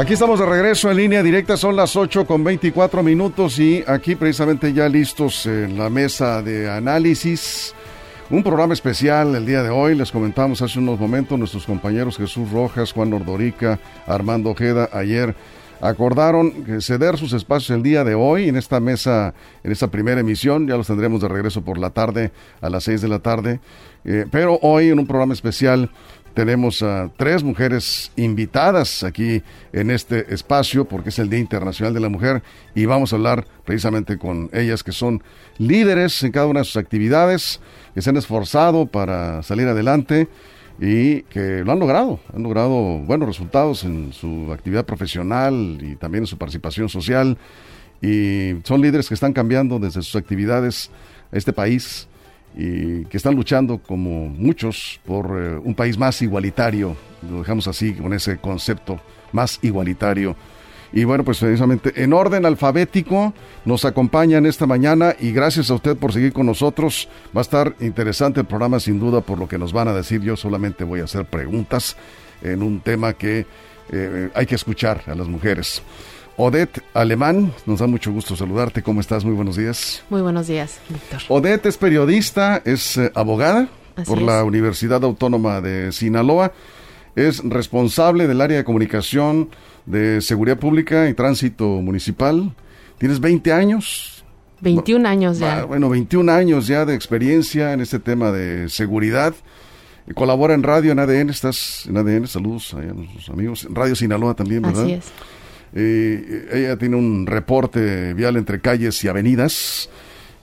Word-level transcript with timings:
Aquí 0.00 0.14
estamos 0.14 0.40
de 0.40 0.46
regreso 0.46 0.90
en 0.90 0.96
línea 0.96 1.22
directa, 1.22 1.58
son 1.58 1.76
las 1.76 1.94
8 1.94 2.26
con 2.26 2.42
24 2.42 3.02
minutos 3.02 3.58
y 3.58 3.84
aquí 3.86 4.14
precisamente 4.14 4.72
ya 4.72 4.88
listos 4.88 5.44
en 5.44 5.76
la 5.76 5.90
mesa 5.90 6.40
de 6.40 6.70
análisis. 6.70 7.74
Un 8.30 8.42
programa 8.42 8.72
especial 8.72 9.34
el 9.34 9.44
día 9.44 9.62
de 9.62 9.68
hoy, 9.68 9.94
les 9.94 10.10
comentamos 10.10 10.62
hace 10.62 10.78
unos 10.78 10.98
momentos 10.98 11.38
nuestros 11.38 11.66
compañeros 11.66 12.16
Jesús 12.16 12.50
Rojas, 12.50 12.94
Juan 12.94 13.12
Ordorica, 13.12 13.78
Armando 14.06 14.48
Ojeda, 14.48 14.88
ayer 14.90 15.34
acordaron 15.82 16.80
ceder 16.80 17.18
sus 17.18 17.34
espacios 17.34 17.76
el 17.76 17.82
día 17.82 18.02
de 18.02 18.14
hoy 18.14 18.48
en 18.48 18.56
esta 18.56 18.80
mesa, 18.80 19.34
en 19.62 19.70
esta 19.70 19.88
primera 19.88 20.20
emisión, 20.20 20.66
ya 20.66 20.78
los 20.78 20.86
tendremos 20.86 21.20
de 21.20 21.28
regreso 21.28 21.60
por 21.62 21.76
la 21.76 21.90
tarde 21.90 22.32
a 22.62 22.70
las 22.70 22.84
6 22.84 23.02
de 23.02 23.08
la 23.08 23.18
tarde, 23.18 23.60
eh, 24.06 24.24
pero 24.30 24.58
hoy 24.62 24.88
en 24.88 24.98
un 24.98 25.06
programa 25.06 25.34
especial 25.34 25.90
tenemos 26.34 26.82
a 26.82 27.10
tres 27.16 27.42
mujeres 27.42 28.12
invitadas 28.16 29.02
aquí 29.02 29.42
en 29.72 29.90
este 29.90 30.32
espacio 30.32 30.84
porque 30.84 31.08
es 31.08 31.18
el 31.18 31.28
Día 31.28 31.40
Internacional 31.40 31.92
de 31.92 32.00
la 32.00 32.08
Mujer 32.08 32.42
y 32.74 32.86
vamos 32.86 33.12
a 33.12 33.16
hablar 33.16 33.46
precisamente 33.64 34.18
con 34.18 34.48
ellas 34.52 34.82
que 34.82 34.92
son 34.92 35.22
líderes 35.58 36.22
en 36.22 36.32
cada 36.32 36.46
una 36.46 36.60
de 36.60 36.64
sus 36.64 36.76
actividades, 36.76 37.60
que 37.94 38.02
se 38.02 38.10
han 38.10 38.16
esforzado 38.16 38.86
para 38.86 39.42
salir 39.42 39.66
adelante 39.68 40.28
y 40.80 41.22
que 41.22 41.62
lo 41.64 41.72
han 41.72 41.78
logrado, 41.78 42.20
han 42.34 42.42
logrado 42.42 42.98
buenos 42.98 43.28
resultados 43.28 43.84
en 43.84 44.12
su 44.12 44.52
actividad 44.52 44.86
profesional 44.86 45.78
y 45.80 45.96
también 45.96 46.24
en 46.24 46.28
su 46.28 46.38
participación 46.38 46.88
social 46.88 47.36
y 48.00 48.56
son 48.64 48.80
líderes 48.80 49.08
que 49.08 49.14
están 49.14 49.32
cambiando 49.32 49.78
desde 49.78 50.02
sus 50.02 50.16
actividades 50.16 50.90
este 51.32 51.52
país 51.52 52.08
y 52.56 53.04
que 53.04 53.16
están 53.16 53.34
luchando 53.34 53.78
como 53.78 54.28
muchos 54.28 55.00
por 55.06 55.26
eh, 55.38 55.56
un 55.62 55.74
país 55.74 55.96
más 55.98 56.20
igualitario, 56.22 56.96
lo 57.28 57.38
dejamos 57.38 57.68
así 57.68 57.94
con 57.94 58.12
ese 58.12 58.38
concepto 58.38 59.00
más 59.32 59.58
igualitario. 59.62 60.36
Y 60.92 61.04
bueno, 61.04 61.22
pues 61.24 61.38
precisamente 61.38 61.92
en 62.02 62.12
orden 62.12 62.44
alfabético 62.44 63.32
nos 63.64 63.84
acompañan 63.84 64.44
esta 64.44 64.66
mañana 64.66 65.14
y 65.18 65.30
gracias 65.30 65.70
a 65.70 65.74
usted 65.74 65.96
por 65.96 66.12
seguir 66.12 66.32
con 66.32 66.46
nosotros. 66.46 67.08
Va 67.34 67.40
a 67.40 67.42
estar 67.42 67.76
interesante 67.80 68.40
el 68.40 68.46
programa 68.46 68.80
sin 68.80 68.98
duda 68.98 69.20
por 69.20 69.38
lo 69.38 69.46
que 69.46 69.58
nos 69.58 69.72
van 69.72 69.86
a 69.86 69.92
decir. 69.92 70.20
Yo 70.20 70.36
solamente 70.36 70.82
voy 70.82 71.00
a 71.00 71.04
hacer 71.04 71.26
preguntas 71.26 71.96
en 72.42 72.62
un 72.62 72.80
tema 72.80 73.12
que 73.12 73.46
eh, 73.92 74.30
hay 74.34 74.46
que 74.46 74.56
escuchar 74.56 75.02
a 75.06 75.14
las 75.14 75.28
mujeres. 75.28 75.82
Odette 76.40 76.80
Alemán, 76.94 77.52
nos 77.66 77.80
da 77.80 77.86
mucho 77.86 78.10
gusto 78.12 78.34
saludarte. 78.34 78.82
¿Cómo 78.82 79.02
estás? 79.02 79.26
Muy 79.26 79.34
buenos 79.34 79.56
días. 79.56 80.02
Muy 80.08 80.22
buenos 80.22 80.46
días, 80.46 80.80
Víctor. 80.88 81.20
Odette 81.28 81.66
es 81.66 81.76
periodista, 81.76 82.62
es 82.64 82.96
eh, 82.96 83.12
abogada 83.14 83.68
por 84.06 84.22
la 84.22 84.42
Universidad 84.42 85.04
Autónoma 85.04 85.60
de 85.60 85.92
Sinaloa. 85.92 86.52
Es 87.14 87.44
responsable 87.44 88.26
del 88.26 88.40
área 88.40 88.56
de 88.56 88.64
comunicación 88.64 89.50
de 89.84 90.22
seguridad 90.22 90.58
pública 90.58 91.10
y 91.10 91.14
tránsito 91.14 91.66
municipal. 91.66 92.54
Tienes 92.96 93.20
20 93.20 93.52
años. 93.52 94.24
21 94.62 95.06
años 95.06 95.38
ya. 95.40 95.66
Bueno, 95.66 95.90
21 95.90 96.32
años 96.32 96.66
ya 96.66 96.86
de 96.86 96.94
experiencia 96.94 97.74
en 97.74 97.82
este 97.82 97.98
tema 97.98 98.32
de 98.32 98.70
seguridad. 98.70 99.34
Colabora 100.14 100.54
en 100.54 100.62
radio, 100.62 100.92
en 100.92 101.00
ADN, 101.00 101.28
estás 101.28 101.84
en 101.86 101.98
ADN, 101.98 102.26
saludos 102.26 102.72
a 102.72 102.78
nuestros 102.78 103.28
amigos. 103.28 103.66
En 103.66 103.74
Radio 103.74 103.94
Sinaloa 103.94 104.32
también, 104.32 104.62
¿verdad? 104.62 104.84
Así 104.84 104.92
es. 104.94 105.12
Eh, 105.74 106.48
ella 106.52 106.76
tiene 106.76 106.96
un 106.96 107.26
reporte 107.26 108.14
vial 108.14 108.36
entre 108.36 108.60
calles 108.60 109.02
y 109.04 109.08
avenidas 109.08 109.88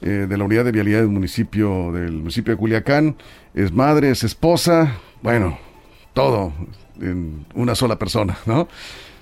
eh, 0.02 0.26
de 0.30 0.38
la 0.38 0.44
unidad 0.44 0.64
de 0.64 0.72
vialidad 0.72 1.00
del 1.00 1.10
municipio 1.10 1.92
del 1.92 2.14
municipio 2.14 2.54
de 2.54 2.58
Culiacán. 2.58 3.16
Es 3.54 3.72
madre, 3.72 4.12
es 4.12 4.24
esposa, 4.24 4.98
bueno, 5.22 5.58
todo 6.14 6.54
en 7.02 7.46
una 7.56 7.76
sola 7.76 7.98
persona, 7.98 8.38
¿no? 8.46 8.68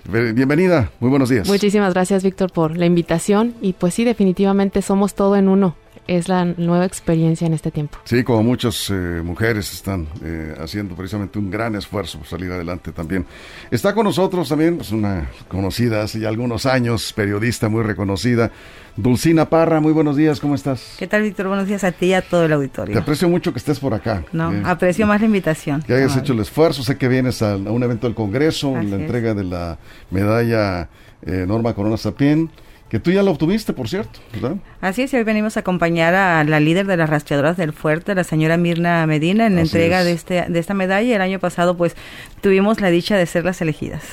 Bienvenida, 0.07 0.91
muy 0.99 1.09
buenos 1.09 1.29
días. 1.29 1.47
Muchísimas 1.47 1.93
gracias, 1.93 2.23
Víctor, 2.23 2.51
por 2.51 2.77
la 2.77 2.85
invitación. 2.85 3.55
Y 3.59 3.73
pues 3.73 3.95
sí, 3.95 4.03
definitivamente 4.03 4.83
somos 4.83 5.15
todo 5.15 5.35
en 5.35 5.47
uno 5.47 5.75
es 6.07 6.29
la 6.29 6.45
nueva 6.45 6.85
experiencia 6.85 7.47
en 7.47 7.53
este 7.53 7.71
tiempo. 7.71 7.97
Sí, 8.03 8.23
como 8.23 8.43
muchas 8.43 8.89
eh, 8.89 9.21
mujeres 9.23 9.73
están 9.73 10.07
eh, 10.23 10.55
haciendo 10.59 10.95
precisamente 10.95 11.39
un 11.39 11.49
gran 11.49 11.75
esfuerzo 11.75 12.19
por 12.19 12.27
salir 12.27 12.51
adelante 12.51 12.91
también. 12.91 13.25
Está 13.71 13.93
con 13.93 14.05
nosotros 14.05 14.47
también 14.49 14.77
pues, 14.77 14.91
una 14.91 15.29
conocida 15.47 16.03
hace 16.03 16.19
ya 16.19 16.29
algunos 16.29 16.65
años, 16.65 17.11
periodista 17.13 17.69
muy 17.69 17.83
reconocida, 17.83 18.51
Dulcina 18.95 19.49
Parra. 19.49 19.79
Muy 19.79 19.91
buenos 19.91 20.15
días, 20.15 20.39
¿cómo 20.39 20.55
estás? 20.55 20.95
¿Qué 20.97 21.07
tal, 21.07 21.23
Víctor? 21.23 21.47
Buenos 21.47 21.67
días 21.67 21.83
a 21.83 21.91
ti 21.91 22.07
y 22.07 22.13
a 22.13 22.21
todo 22.21 22.45
el 22.45 22.53
auditorio. 22.53 22.93
Te 22.93 22.99
aprecio 22.99 23.27
mucho 23.27 23.51
que 23.51 23.59
estés 23.59 23.79
por 23.79 23.93
acá. 23.93 24.23
No, 24.31 24.53
aprecio 24.63 25.07
más 25.07 25.19
la 25.19 25.25
invitación. 25.25 25.81
Que 25.81 25.93
hayas 25.93 26.15
hecho 26.15 26.33
el 26.33 26.39
esfuerzo. 26.39 26.83
Sé 26.83 26.97
que 26.97 27.07
vienes 27.07 27.41
a, 27.41 27.55
un 27.57 27.83
evento 27.83 28.07
del 28.07 28.15
Congreso, 28.15 28.73
la 28.75 28.95
entrega 28.95 29.33
de 29.33 29.43
la 29.43 29.77
medalla 30.11 30.89
eh, 31.25 31.45
Norma 31.47 31.73
Corona 31.73 31.97
Sapien 31.97 32.49
que 32.89 32.99
tú 32.99 33.11
ya 33.11 33.23
la 33.23 33.31
obtuviste, 33.31 33.73
por 33.73 33.89
cierto, 33.89 34.19
¿verdad? 34.33 34.57
Así 34.79 35.01
es, 35.01 35.13
hoy 35.13 35.23
venimos 35.23 35.57
a 35.57 35.61
acompañar 35.61 36.13
a 36.13 36.43
la 36.43 36.59
líder 36.59 36.85
de 36.85 36.97
las 36.97 37.09
rastreadoras 37.09 37.57
del 37.57 37.73
fuerte, 37.73 38.13
la 38.13 38.23
señora 38.23 38.57
Mirna 38.57 39.05
Medina, 39.07 39.47
en 39.47 39.55
la 39.55 39.61
entrega 39.61 40.03
de, 40.03 40.11
este, 40.11 40.45
de 40.47 40.59
esta 40.59 40.73
medalla. 40.73 41.15
El 41.15 41.21
año 41.21 41.39
pasado, 41.39 41.75
pues, 41.75 41.95
tuvimos 42.41 42.81
la 42.81 42.89
dicha 42.89 43.17
de 43.17 43.25
ser 43.25 43.43
las 43.43 43.61
elegidas. 43.61 44.03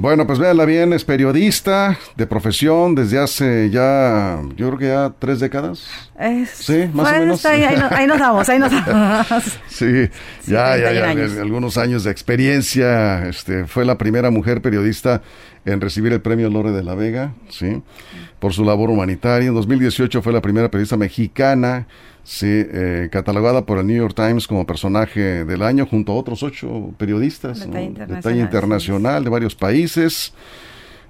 Bueno, 0.00 0.28
pues 0.28 0.38
véanla 0.38 0.64
bien, 0.64 0.92
es 0.92 1.04
periodista 1.04 1.98
de 2.14 2.24
profesión 2.28 2.94
desde 2.94 3.18
hace 3.18 3.68
ya, 3.68 4.40
yo 4.54 4.68
creo 4.68 4.78
que 4.78 4.86
ya 4.86 5.12
tres 5.18 5.40
décadas. 5.40 5.88
sí, 6.54 6.88
más 6.92 7.12
o 7.12 7.18
menos. 7.18 7.44
Ahí, 7.44 7.64
ahí, 7.64 8.06
nos 8.06 8.20
damos, 8.20 8.48
ahí 8.48 8.60
nos 8.60 8.70
damos. 8.70 9.58
sí, 9.66 10.08
ya, 10.46 10.76
ya, 10.76 10.92
ya, 10.92 11.10
algunos 11.42 11.76
años 11.78 12.04
de 12.04 12.12
experiencia. 12.12 13.26
Este, 13.26 13.66
fue 13.66 13.84
la 13.84 13.98
primera 13.98 14.30
mujer 14.30 14.62
periodista 14.62 15.20
en 15.64 15.80
recibir 15.80 16.12
el 16.12 16.20
premio 16.20 16.48
Lore 16.48 16.70
de 16.70 16.84
la 16.84 16.94
Vega, 16.94 17.34
sí, 17.48 17.82
por 18.38 18.52
su 18.52 18.64
labor 18.64 18.90
humanitaria. 18.90 19.48
En 19.48 19.54
2018 19.54 20.22
fue 20.22 20.32
la 20.32 20.40
primera 20.40 20.70
periodista 20.70 20.96
mexicana, 20.96 21.88
sí, 22.28 22.46
eh, 22.46 23.08
catalogada 23.10 23.64
por 23.64 23.78
el 23.78 23.86
New 23.86 23.96
York 23.96 24.14
Times 24.14 24.46
como 24.46 24.66
personaje 24.66 25.46
del 25.46 25.62
año, 25.62 25.86
junto 25.86 26.12
a 26.12 26.16
otros 26.16 26.42
ocho 26.42 26.92
periodistas 26.98 27.60
de 27.70 28.20
talla 28.22 28.40
internacional 28.40 29.24
de 29.24 29.30
varios 29.30 29.54
países. 29.54 30.34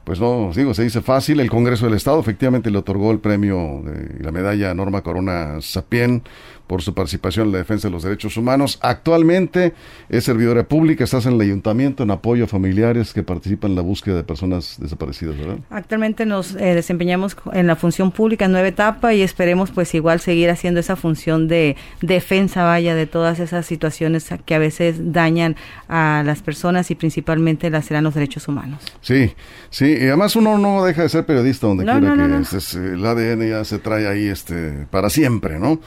Pues 0.04 0.20
no, 0.20 0.52
digo, 0.54 0.72
se 0.72 0.84
dice 0.84 1.02
fácil, 1.02 1.40
el 1.40 1.50
Congreso 1.50 1.84
del 1.84 1.94
Estado 1.94 2.20
efectivamente 2.20 2.70
le 2.70 2.78
otorgó 2.78 3.10
el 3.10 3.18
premio 3.18 3.82
de 3.84 4.22
la 4.22 4.32
medalla 4.32 4.72
Norma 4.72 5.02
Corona 5.02 5.60
Sapien 5.60 6.22
por 6.68 6.82
su 6.82 6.94
participación 6.94 7.46
en 7.46 7.52
la 7.52 7.58
defensa 7.58 7.88
de 7.88 7.92
los 7.92 8.04
derechos 8.04 8.36
humanos. 8.36 8.78
Actualmente 8.82 9.72
es 10.08 10.24
servidora 10.24 10.62
pública, 10.64 11.02
estás 11.02 11.26
en 11.26 11.32
el 11.32 11.40
ayuntamiento 11.40 12.04
en 12.04 12.10
apoyo 12.12 12.44
a 12.44 12.46
familiares 12.46 13.12
que 13.12 13.22
participan 13.22 13.72
en 13.72 13.76
la 13.76 13.82
búsqueda 13.82 14.16
de 14.16 14.22
personas 14.22 14.76
desaparecidas, 14.78 15.36
¿verdad? 15.36 15.58
Actualmente 15.70 16.26
nos 16.26 16.54
eh, 16.54 16.74
desempeñamos 16.74 17.36
en 17.52 17.66
la 17.66 17.74
función 17.74 18.12
pública 18.12 18.44
en 18.44 18.52
nueva 18.52 18.68
etapa 18.68 19.14
y 19.14 19.22
esperemos 19.22 19.70
pues 19.70 19.94
igual 19.94 20.20
seguir 20.20 20.50
haciendo 20.50 20.78
esa 20.78 20.94
función 20.94 21.48
de 21.48 21.76
defensa, 22.02 22.64
vaya, 22.64 22.94
de 22.94 23.06
todas 23.06 23.40
esas 23.40 23.66
situaciones 23.66 24.28
que 24.44 24.54
a 24.54 24.58
veces 24.58 25.12
dañan 25.12 25.56
a 25.88 26.22
las 26.24 26.42
personas 26.42 26.90
y 26.90 26.94
principalmente 26.94 27.70
laceran 27.70 28.04
los 28.04 28.14
derechos 28.14 28.46
humanos. 28.46 28.82
Sí, 29.00 29.32
sí, 29.70 29.96
y 29.98 30.06
además 30.06 30.36
uno 30.36 30.58
no 30.58 30.84
deja 30.84 31.02
de 31.02 31.08
ser 31.08 31.24
periodista 31.24 31.66
donde 31.66 31.84
quiera 31.84 32.00
que 32.00 32.76
el 32.76 33.06
ADN 33.06 33.48
ya 33.48 33.64
se 33.64 33.78
trae 33.78 34.06
ahí 34.06 34.26
este 34.26 34.86
para 34.90 35.08
siempre, 35.08 35.58
¿no? 35.58 35.80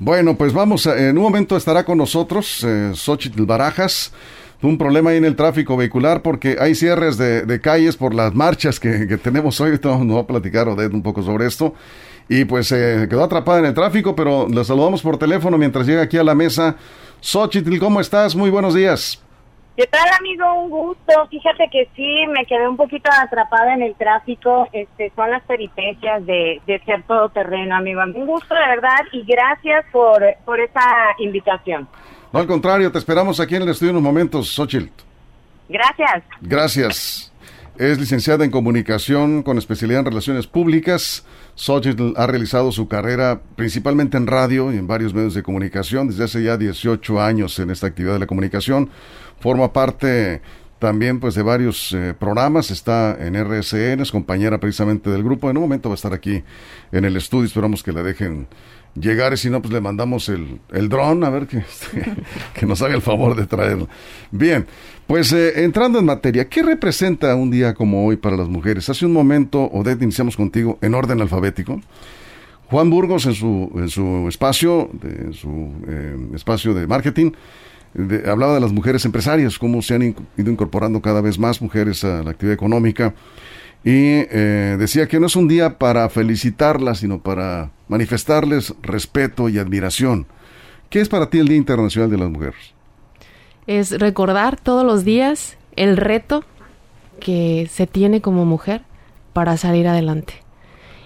Bueno, 0.00 0.36
pues 0.36 0.52
vamos, 0.52 0.86
en 0.86 1.18
un 1.18 1.24
momento 1.24 1.56
estará 1.56 1.84
con 1.84 1.98
nosotros 1.98 2.62
eh, 2.64 2.92
Xochitl 2.94 3.44
Barajas. 3.44 4.12
Un 4.62 4.78
problema 4.78 5.10
ahí 5.10 5.16
en 5.16 5.24
el 5.24 5.34
tráfico 5.34 5.76
vehicular 5.76 6.22
porque 6.22 6.56
hay 6.60 6.74
cierres 6.76 7.16
de, 7.16 7.60
calles 7.60 7.96
por 7.96 8.14
las 8.14 8.32
marchas 8.32 8.78
que, 8.78 9.18
tenemos 9.18 9.60
hoy. 9.60 9.78
Nos 9.82 10.16
va 10.16 10.20
a 10.20 10.26
platicar 10.26 10.68
un 10.68 11.02
poco 11.02 11.22
sobre 11.22 11.46
esto. 11.46 11.74
Y 12.28 12.44
pues 12.44 12.68
se 12.68 13.06
quedó 13.08 13.24
atrapada 13.24 13.58
en 13.58 13.64
el 13.66 13.74
tráfico, 13.74 14.14
pero 14.14 14.46
la 14.48 14.62
saludamos 14.62 15.02
por 15.02 15.18
teléfono 15.18 15.58
mientras 15.58 15.86
llega 15.86 16.02
aquí 16.02 16.16
a 16.16 16.24
la 16.24 16.34
mesa. 16.34 16.76
Xochitl, 17.20 17.78
¿cómo 17.78 18.00
estás? 18.00 18.36
Muy 18.36 18.50
buenos 18.50 18.74
días. 18.74 19.20
¿Qué 19.78 19.86
tal, 19.86 20.08
amigo? 20.18 20.44
Un 20.64 20.70
gusto. 20.70 21.12
Fíjate 21.30 21.68
que 21.70 21.88
sí, 21.94 22.26
me 22.34 22.44
quedé 22.46 22.66
un 22.66 22.76
poquito 22.76 23.08
atrapada 23.12 23.74
en 23.74 23.82
el 23.82 23.94
tráfico. 23.94 24.66
Este, 24.72 25.12
son 25.14 25.30
las 25.30 25.44
peripecias 25.44 26.26
de, 26.26 26.60
de 26.66 26.80
ser 26.80 27.04
todoterreno, 27.04 27.76
amigo. 27.76 28.00
Un 28.02 28.26
gusto, 28.26 28.56
de 28.56 28.66
verdad, 28.66 28.98
y 29.12 29.22
gracias 29.22 29.84
por, 29.92 30.20
por 30.44 30.58
esa 30.58 30.82
invitación. 31.20 31.88
No, 32.32 32.40
al 32.40 32.48
contrario, 32.48 32.90
te 32.90 32.98
esperamos 32.98 33.38
aquí 33.38 33.54
en 33.54 33.62
el 33.62 33.68
estudio 33.68 33.90
en 33.90 33.98
unos 33.98 34.12
momentos, 34.12 34.48
Xochitl. 34.48 34.90
Gracias. 35.68 36.24
Gracias. 36.40 37.32
Es 37.78 38.00
licenciada 38.00 38.44
en 38.44 38.50
comunicación 38.50 39.44
con 39.44 39.58
especialidad 39.58 40.00
en 40.00 40.06
relaciones 40.06 40.48
públicas. 40.48 41.24
Xochitl 41.54 42.14
ha 42.16 42.26
realizado 42.26 42.72
su 42.72 42.88
carrera 42.88 43.42
principalmente 43.54 44.16
en 44.16 44.26
radio 44.26 44.72
y 44.72 44.76
en 44.78 44.88
varios 44.88 45.14
medios 45.14 45.34
de 45.34 45.44
comunicación 45.44 46.08
desde 46.08 46.24
hace 46.24 46.42
ya 46.42 46.56
18 46.56 47.20
años 47.20 47.56
en 47.60 47.70
esta 47.70 47.86
actividad 47.86 48.14
de 48.14 48.18
la 48.18 48.26
comunicación 48.26 48.90
forma 49.40 49.72
parte 49.72 50.40
también 50.78 51.18
pues 51.18 51.34
de 51.34 51.42
varios 51.42 51.92
eh, 51.92 52.14
programas, 52.18 52.70
está 52.70 53.16
en 53.20 53.34
RSN, 53.34 54.00
es 54.00 54.12
compañera 54.12 54.58
precisamente 54.58 55.10
del 55.10 55.24
grupo, 55.24 55.50
en 55.50 55.56
un 55.56 55.64
momento 55.64 55.88
va 55.88 55.94
a 55.94 55.96
estar 55.96 56.12
aquí 56.12 56.44
en 56.92 57.04
el 57.04 57.16
estudio, 57.16 57.46
esperamos 57.46 57.82
que 57.82 57.92
la 57.92 58.02
dejen 58.02 58.46
llegar 58.94 59.32
y 59.32 59.36
si 59.36 59.50
no 59.50 59.60
pues 59.60 59.72
le 59.72 59.80
mandamos 59.80 60.28
el, 60.28 60.60
el 60.72 60.88
dron 60.88 61.24
a 61.24 61.30
ver 61.30 61.46
que, 61.46 61.62
que 62.54 62.66
nos 62.66 62.80
haga 62.82 62.94
el 62.94 63.02
favor 63.02 63.34
de 63.36 63.46
traerlo. 63.46 63.88
Bien, 64.30 64.66
pues 65.06 65.32
eh, 65.32 65.64
entrando 65.64 65.98
en 65.98 66.04
materia, 66.04 66.48
¿qué 66.48 66.62
representa 66.62 67.34
un 67.34 67.50
día 67.50 67.74
como 67.74 68.06
hoy 68.06 68.16
para 68.16 68.36
las 68.36 68.48
mujeres? 68.48 68.88
Hace 68.88 69.06
un 69.06 69.12
momento, 69.12 69.64
Odette, 69.64 70.02
iniciamos 70.02 70.36
contigo 70.36 70.78
en 70.80 70.94
orden 70.94 71.20
alfabético. 71.20 71.80
Juan 72.66 72.90
Burgos 72.90 73.24
en 73.24 73.34
su, 73.34 73.72
en 73.76 73.88
su 73.88 74.26
espacio, 74.28 74.90
en 75.02 75.32
su 75.32 75.72
eh, 75.88 76.16
espacio 76.34 76.74
de 76.74 76.86
marketing, 76.86 77.32
hablaba 78.26 78.54
de 78.54 78.60
las 78.60 78.72
mujeres 78.72 79.04
empresarias, 79.04 79.58
cómo 79.58 79.82
se 79.82 79.94
han 79.94 80.02
ido 80.02 80.50
incorporando 80.50 81.00
cada 81.00 81.20
vez 81.20 81.38
más 81.38 81.60
mujeres 81.60 82.04
a 82.04 82.22
la 82.22 82.30
actividad 82.30 82.54
económica. 82.54 83.14
Y 83.84 84.26
eh, 84.30 84.76
decía 84.78 85.06
que 85.06 85.20
no 85.20 85.26
es 85.26 85.36
un 85.36 85.48
día 85.48 85.78
para 85.78 86.08
felicitarlas, 86.08 86.98
sino 86.98 87.20
para 87.20 87.70
manifestarles 87.88 88.74
respeto 88.82 89.48
y 89.48 89.58
admiración. 89.58 90.26
¿Qué 90.90 91.00
es 91.00 91.08
para 91.08 91.30
ti 91.30 91.38
el 91.38 91.48
Día 91.48 91.56
Internacional 91.56 92.10
de 92.10 92.18
las 92.18 92.30
Mujeres? 92.30 92.74
Es 93.66 93.98
recordar 93.98 94.58
todos 94.58 94.84
los 94.84 95.04
días 95.04 95.56
el 95.76 95.96
reto 95.96 96.44
que 97.20 97.68
se 97.70 97.86
tiene 97.86 98.20
como 98.20 98.44
mujer 98.44 98.82
para 99.32 99.56
salir 99.56 99.86
adelante. 99.86 100.34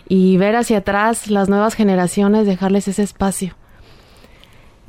Y 0.08 0.36
ver 0.36 0.56
hacia 0.56 0.78
atrás 0.78 1.28
las 1.28 1.48
nuevas 1.48 1.74
generaciones, 1.74 2.46
dejarles 2.46 2.86
ese 2.88 3.02
espacio. 3.02 3.54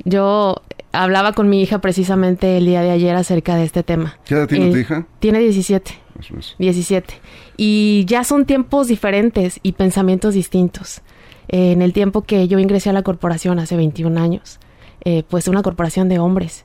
Yo 0.04 0.62
hablaba 0.94 1.32
con 1.32 1.48
mi 1.48 1.60
hija 1.60 1.80
precisamente 1.80 2.56
el 2.56 2.66
día 2.66 2.82
de 2.82 2.90
ayer 2.90 3.14
acerca 3.16 3.56
de 3.56 3.64
este 3.64 3.82
tema. 3.82 4.16
¿Qué 4.24 4.34
edad 4.34 4.48
tiene 4.48 4.70
tu 4.70 4.76
hija? 4.76 5.06
Tiene 5.18 5.40
17. 5.40 5.90
Eso 6.20 6.34
es. 6.38 6.54
17. 6.58 7.14
Y 7.56 8.04
ya 8.06 8.24
son 8.24 8.46
tiempos 8.46 8.86
diferentes 8.88 9.60
y 9.62 9.72
pensamientos 9.72 10.34
distintos. 10.34 11.02
en 11.48 11.82
el 11.82 11.92
tiempo 11.92 12.22
que 12.22 12.48
yo 12.48 12.58
ingresé 12.58 12.88
a 12.88 12.94
la 12.94 13.02
corporación 13.02 13.58
hace 13.58 13.76
21 13.76 14.18
años, 14.18 14.58
eh, 15.04 15.24
pues 15.28 15.46
una 15.46 15.62
corporación 15.62 16.08
de 16.08 16.18
hombres, 16.18 16.64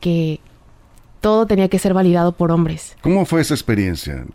que 0.00 0.40
todo 1.20 1.46
tenía 1.46 1.68
que 1.68 1.78
ser 1.78 1.94
validado 1.94 2.32
por 2.32 2.52
hombres. 2.52 2.96
¿Cómo 3.00 3.24
fue 3.24 3.40
esa 3.40 3.54
experiencia? 3.54 4.26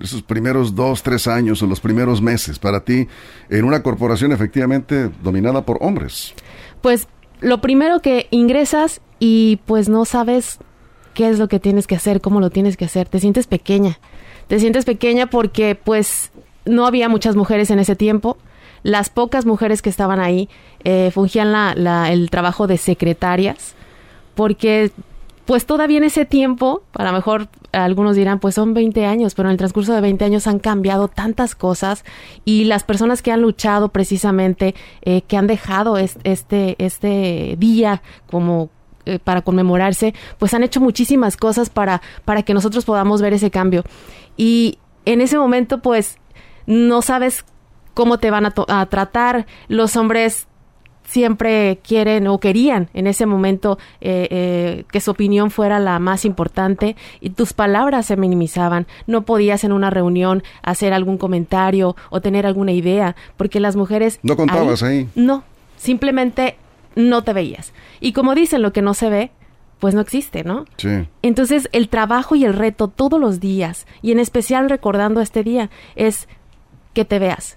Esos 0.00 0.22
primeros 0.22 0.74
dos, 0.76 1.02
tres 1.02 1.26
años 1.26 1.62
o 1.62 1.66
los 1.66 1.80
primeros 1.80 2.22
meses 2.22 2.60
para 2.60 2.84
ti 2.84 3.08
en 3.48 3.64
una 3.64 3.82
corporación 3.82 4.30
efectivamente 4.30 5.10
dominada 5.22 5.66
por 5.66 5.78
hombres. 5.80 6.32
Pues 6.80 7.08
lo 7.40 7.60
primero 7.60 8.00
que 8.00 8.28
ingresas 8.30 9.00
y 9.18 9.60
pues 9.66 9.88
no 9.88 10.04
sabes 10.04 10.58
qué 11.14 11.28
es 11.28 11.38
lo 11.38 11.48
que 11.48 11.60
tienes 11.60 11.86
que 11.86 11.96
hacer, 11.96 12.20
cómo 12.20 12.40
lo 12.40 12.50
tienes 12.50 12.76
que 12.76 12.84
hacer, 12.84 13.08
te 13.08 13.20
sientes 13.20 13.46
pequeña. 13.46 13.98
Te 14.46 14.58
sientes 14.58 14.84
pequeña 14.84 15.28
porque 15.28 15.74
pues 15.74 16.32
no 16.64 16.86
había 16.86 17.08
muchas 17.08 17.36
mujeres 17.36 17.70
en 17.70 17.78
ese 17.78 17.96
tiempo. 17.96 18.36
Las 18.82 19.10
pocas 19.10 19.46
mujeres 19.46 19.82
que 19.82 19.90
estaban 19.90 20.20
ahí 20.20 20.48
eh, 20.84 21.10
fungían 21.12 21.52
la, 21.52 22.10
el 22.10 22.30
trabajo 22.30 22.66
de 22.66 22.78
secretarias 22.78 23.74
porque 24.34 24.90
pues 25.44 25.66
todavía 25.66 25.98
en 25.98 26.04
ese 26.04 26.24
tiempo, 26.24 26.82
a 26.94 27.04
lo 27.04 27.12
mejor 27.12 27.48
algunos 27.72 28.16
dirán, 28.16 28.40
pues 28.40 28.54
son 28.54 28.74
20 28.74 29.06
años, 29.06 29.34
pero 29.34 29.48
en 29.48 29.52
el 29.52 29.58
transcurso 29.58 29.94
de 29.94 30.00
20 30.00 30.24
años 30.24 30.46
han 30.46 30.58
cambiado 30.58 31.08
tantas 31.08 31.54
cosas 31.54 32.04
y 32.44 32.64
las 32.64 32.84
personas 32.84 33.22
que 33.22 33.32
han 33.32 33.40
luchado 33.40 33.90
precisamente, 33.90 34.74
eh, 35.02 35.22
que 35.22 35.36
han 35.36 35.46
dejado 35.46 35.96
este, 35.98 36.76
este 36.78 37.56
día 37.58 38.02
como 38.28 38.70
eh, 39.06 39.18
para 39.18 39.42
conmemorarse, 39.42 40.14
pues 40.38 40.52
han 40.52 40.62
hecho 40.62 40.80
muchísimas 40.80 41.36
cosas 41.36 41.70
para, 41.70 42.02
para 42.24 42.42
que 42.42 42.54
nosotros 42.54 42.84
podamos 42.84 43.22
ver 43.22 43.32
ese 43.32 43.50
cambio. 43.50 43.82
Y 44.36 44.78
en 45.06 45.20
ese 45.20 45.38
momento, 45.38 45.78
pues, 45.80 46.18
no 46.66 47.00
sabes 47.02 47.44
cómo 47.94 48.18
te 48.18 48.30
van 48.30 48.46
a, 48.46 48.54
a 48.68 48.86
tratar. 48.86 49.46
Los 49.68 49.96
hombres 49.96 50.48
siempre 51.10 51.80
quieren 51.82 52.28
o 52.28 52.38
querían 52.38 52.88
en 52.94 53.08
ese 53.08 53.26
momento 53.26 53.78
eh, 54.00 54.28
eh, 54.30 54.84
que 54.92 55.00
su 55.00 55.10
opinión 55.10 55.50
fuera 55.50 55.80
la 55.80 55.98
más 55.98 56.24
importante 56.24 56.94
y 57.20 57.30
tus 57.30 57.52
palabras 57.52 58.06
se 58.06 58.16
minimizaban. 58.16 58.86
No 59.08 59.22
podías 59.22 59.64
en 59.64 59.72
una 59.72 59.90
reunión 59.90 60.44
hacer 60.62 60.92
algún 60.92 61.18
comentario 61.18 61.96
o 62.10 62.20
tener 62.20 62.46
alguna 62.46 62.70
idea 62.70 63.16
porque 63.36 63.58
las 63.58 63.74
mujeres... 63.74 64.20
No 64.22 64.36
contabas 64.36 64.84
ahí. 64.84 65.08
No, 65.16 65.42
simplemente 65.76 66.56
no 66.94 67.22
te 67.22 67.32
veías. 67.32 67.72
Y 67.98 68.12
como 68.12 68.36
dicen, 68.36 68.62
lo 68.62 68.72
que 68.72 68.82
no 68.82 68.94
se 68.94 69.10
ve, 69.10 69.30
pues 69.80 69.96
no 69.96 70.00
existe, 70.00 70.44
¿no? 70.44 70.64
Sí. 70.76 71.08
Entonces 71.22 71.68
el 71.72 71.88
trabajo 71.88 72.36
y 72.36 72.44
el 72.44 72.54
reto 72.54 72.86
todos 72.86 73.20
los 73.20 73.40
días, 73.40 73.86
y 74.00 74.12
en 74.12 74.20
especial 74.20 74.70
recordando 74.70 75.20
este 75.20 75.42
día, 75.42 75.70
es 75.96 76.28
que 76.92 77.04
te 77.04 77.18
veas, 77.18 77.56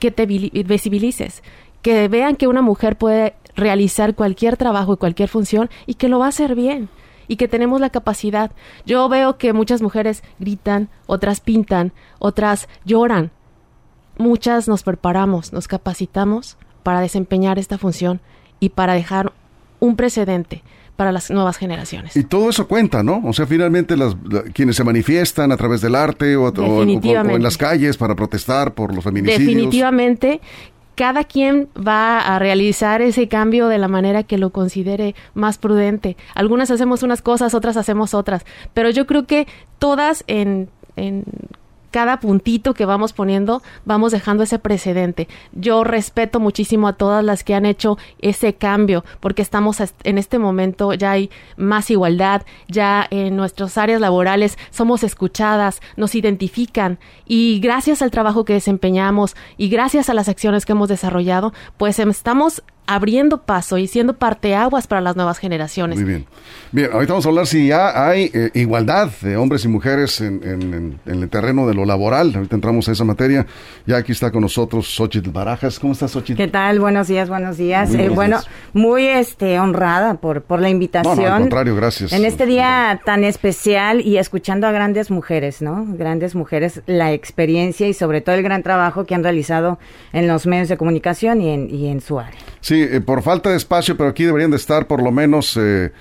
que 0.00 0.10
te 0.10 0.26
visibilices, 0.26 1.42
que 1.86 2.08
vean 2.08 2.34
que 2.34 2.48
una 2.48 2.62
mujer 2.62 2.96
puede 2.98 3.36
realizar 3.54 4.16
cualquier 4.16 4.56
trabajo 4.56 4.94
y 4.94 4.96
cualquier 4.96 5.28
función 5.28 5.70
y 5.86 5.94
que 5.94 6.08
lo 6.08 6.18
va 6.18 6.26
a 6.26 6.30
hacer 6.30 6.56
bien 6.56 6.88
y 7.28 7.36
que 7.36 7.46
tenemos 7.46 7.80
la 7.80 7.90
capacidad. 7.90 8.50
Yo 8.86 9.08
veo 9.08 9.38
que 9.38 9.52
muchas 9.52 9.82
mujeres 9.82 10.24
gritan, 10.40 10.88
otras 11.06 11.38
pintan, 11.38 11.92
otras 12.18 12.68
lloran. 12.84 13.30
Muchas 14.18 14.66
nos 14.66 14.82
preparamos, 14.82 15.52
nos 15.52 15.68
capacitamos 15.68 16.56
para 16.82 17.00
desempeñar 17.00 17.56
esta 17.56 17.78
función 17.78 18.20
y 18.58 18.70
para 18.70 18.94
dejar 18.94 19.32
un 19.78 19.94
precedente 19.94 20.64
para 20.96 21.12
las 21.12 21.30
nuevas 21.30 21.56
generaciones. 21.56 22.16
Y 22.16 22.24
todo 22.24 22.50
eso 22.50 22.66
cuenta, 22.66 23.04
¿no? 23.04 23.22
O 23.24 23.32
sea, 23.32 23.46
finalmente 23.46 23.96
las, 23.96 24.16
quienes 24.54 24.74
se 24.74 24.82
manifiestan 24.82 25.52
a 25.52 25.56
través 25.56 25.82
del 25.82 25.94
arte 25.94 26.34
o, 26.34 26.48
o, 26.48 26.82
en 26.82 27.42
las 27.42 27.56
calles 27.56 27.96
para 27.96 28.16
protestar 28.16 28.74
por 28.74 28.92
los 28.92 29.04
feminicidios. 29.04 29.46
Definitivamente 29.46 30.40
cada 30.96 31.24
quien 31.24 31.68
va 31.76 32.18
a 32.18 32.38
realizar 32.40 33.02
ese 33.02 33.28
cambio 33.28 33.68
de 33.68 33.78
la 33.78 33.86
manera 33.86 34.24
que 34.24 34.38
lo 34.38 34.50
considere 34.50 35.14
más 35.34 35.58
prudente. 35.58 36.16
Algunas 36.34 36.70
hacemos 36.70 37.02
unas 37.02 37.22
cosas, 37.22 37.54
otras 37.54 37.76
hacemos 37.76 38.14
otras, 38.14 38.44
pero 38.74 38.90
yo 38.90 39.06
creo 39.06 39.26
que 39.26 39.46
todas 39.78 40.24
en, 40.26 40.70
en 40.96 41.24
cada 41.96 42.20
puntito 42.20 42.74
que 42.74 42.84
vamos 42.84 43.14
poniendo, 43.14 43.62
vamos 43.86 44.12
dejando 44.12 44.42
ese 44.42 44.58
precedente. 44.58 45.28
Yo 45.52 45.82
respeto 45.82 46.40
muchísimo 46.40 46.88
a 46.88 46.92
todas 46.92 47.24
las 47.24 47.42
que 47.42 47.54
han 47.54 47.64
hecho 47.64 47.96
ese 48.18 48.52
cambio, 48.52 49.02
porque 49.18 49.40
estamos 49.40 49.78
en 50.04 50.18
este 50.18 50.38
momento, 50.38 50.92
ya 50.92 51.12
hay 51.12 51.30
más 51.56 51.90
igualdad, 51.90 52.42
ya 52.68 53.06
en 53.08 53.34
nuestras 53.34 53.78
áreas 53.78 53.98
laborales 53.98 54.58
somos 54.68 55.04
escuchadas, 55.04 55.80
nos 55.96 56.14
identifican 56.14 56.98
y 57.24 57.60
gracias 57.60 58.02
al 58.02 58.10
trabajo 58.10 58.44
que 58.44 58.52
desempeñamos 58.52 59.34
y 59.56 59.70
gracias 59.70 60.10
a 60.10 60.14
las 60.14 60.28
acciones 60.28 60.66
que 60.66 60.72
hemos 60.72 60.90
desarrollado, 60.90 61.54
pues 61.78 61.98
estamos 61.98 62.62
abriendo 62.86 63.42
paso 63.42 63.78
y 63.78 63.86
siendo 63.86 64.14
parteaguas 64.14 64.86
para 64.86 65.00
las 65.00 65.16
nuevas 65.16 65.38
generaciones. 65.38 65.98
Muy 65.98 66.08
bien. 66.08 66.26
Bien, 66.72 66.90
ahorita 66.92 67.12
vamos 67.12 67.26
a 67.26 67.28
hablar 67.28 67.46
si 67.46 67.68
ya 67.68 68.08
hay 68.08 68.30
eh, 68.32 68.50
igualdad 68.54 69.10
de 69.20 69.36
hombres 69.36 69.64
y 69.64 69.68
mujeres 69.68 70.20
en, 70.20 70.98
el 71.06 71.28
terreno 71.28 71.66
de 71.66 71.74
lo 71.74 71.84
laboral. 71.84 72.32
Ahorita 72.34 72.54
entramos 72.54 72.88
a 72.88 72.92
esa 72.92 73.04
materia. 73.04 73.46
Ya 73.86 73.96
aquí 73.96 74.12
está 74.12 74.30
con 74.30 74.42
nosotros 74.42 74.86
Xochitl 74.86 75.30
Barajas. 75.30 75.78
¿Cómo 75.78 75.92
estás, 75.92 76.10
Xochitl? 76.10 76.36
¿Qué 76.36 76.48
tal? 76.48 76.80
Buenos 76.80 77.08
días, 77.08 77.28
buenos 77.28 77.56
días. 77.56 77.94
Eh, 77.94 78.08
bueno, 78.08 78.40
muy 78.72 79.06
este 79.06 79.58
honrada 79.58 80.14
por, 80.14 80.42
por 80.42 80.60
la 80.60 80.68
invitación. 80.68 81.16
No, 81.16 81.34
al 81.34 81.40
contrario, 81.40 81.76
gracias. 81.76 82.12
En 82.12 82.24
este 82.24 82.46
día 82.46 83.00
tan 83.04 83.24
especial 83.24 84.00
y 84.00 84.18
escuchando 84.18 84.66
a 84.66 84.72
grandes 84.72 85.10
mujeres, 85.10 85.62
¿no? 85.62 85.86
Grandes 85.88 86.34
mujeres, 86.34 86.82
la 86.86 87.12
experiencia 87.12 87.88
y 87.88 87.94
sobre 87.94 88.20
todo 88.20 88.34
el 88.34 88.42
gran 88.42 88.62
trabajo 88.62 89.04
que 89.04 89.14
han 89.14 89.22
realizado 89.22 89.78
en 90.12 90.28
los 90.28 90.46
medios 90.46 90.68
de 90.68 90.76
comunicación 90.76 91.40
y 91.40 91.50
en, 91.50 91.74
y 91.74 91.88
en 91.88 92.00
su 92.00 92.18
área. 92.18 92.38
Sí, 92.60 92.75
eh, 92.82 93.00
por 93.00 93.22
falta 93.22 93.50
de 93.50 93.56
espacio, 93.56 93.96
pero 93.96 94.10
aquí 94.10 94.24
deberían 94.24 94.50
de 94.50 94.56
estar 94.56 94.86
por 94.86 95.02
lo 95.02 95.10
menos 95.10 95.56
eh, 95.56 95.92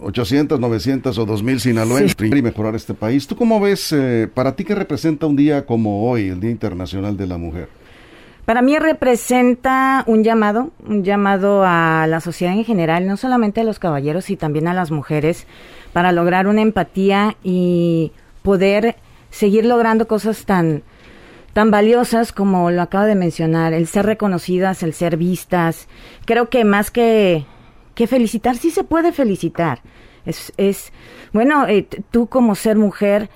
800, 0.00 0.60
900 0.60 1.18
o 1.18 1.26
2000 1.26 1.60
sinaloenses 1.60 2.16
y 2.20 2.42
mejorar 2.42 2.74
este 2.74 2.94
país. 2.94 3.26
¿Tú 3.26 3.36
cómo 3.36 3.60
ves, 3.60 3.92
eh, 3.92 4.28
para 4.32 4.54
ti 4.54 4.64
qué 4.64 4.74
representa 4.74 5.26
un 5.26 5.36
día 5.36 5.66
como 5.66 6.10
hoy, 6.10 6.28
el 6.28 6.40
Día 6.40 6.50
Internacional 6.50 7.16
de 7.16 7.26
la 7.26 7.38
Mujer? 7.38 7.68
Para 8.44 8.62
mí 8.62 8.78
representa 8.78 10.04
un 10.06 10.22
llamado, 10.22 10.70
un 10.86 11.02
llamado 11.02 11.64
a 11.64 12.06
la 12.06 12.20
sociedad 12.20 12.54
en 12.54 12.64
general, 12.64 13.06
no 13.06 13.16
solamente 13.16 13.60
a 13.60 13.64
los 13.64 13.80
caballeros, 13.80 14.30
y 14.30 14.36
también 14.36 14.68
a 14.68 14.74
las 14.74 14.92
mujeres, 14.92 15.46
para 15.92 16.12
lograr 16.12 16.46
una 16.46 16.62
empatía 16.62 17.36
y 17.42 18.12
poder 18.42 18.94
seguir 19.30 19.66
logrando 19.66 20.06
cosas 20.06 20.44
tan, 20.44 20.84
tan 21.56 21.70
valiosas 21.70 22.32
como 22.32 22.70
lo 22.70 22.82
acabo 22.82 23.06
de 23.06 23.14
mencionar, 23.14 23.72
el 23.72 23.86
ser 23.86 24.04
reconocidas, 24.04 24.82
el 24.82 24.92
ser 24.92 25.16
vistas. 25.16 25.88
Creo 26.26 26.50
que 26.50 26.66
más 26.66 26.90
que, 26.90 27.46
que 27.94 28.06
felicitar, 28.06 28.58
sí 28.58 28.70
se 28.70 28.84
puede 28.84 29.10
felicitar. 29.10 29.80
Es, 30.26 30.52
es 30.58 30.92
bueno, 31.32 31.66
eh, 31.66 31.88
tú 32.10 32.26
como 32.26 32.56
ser 32.56 32.76
mujer, 32.76 33.30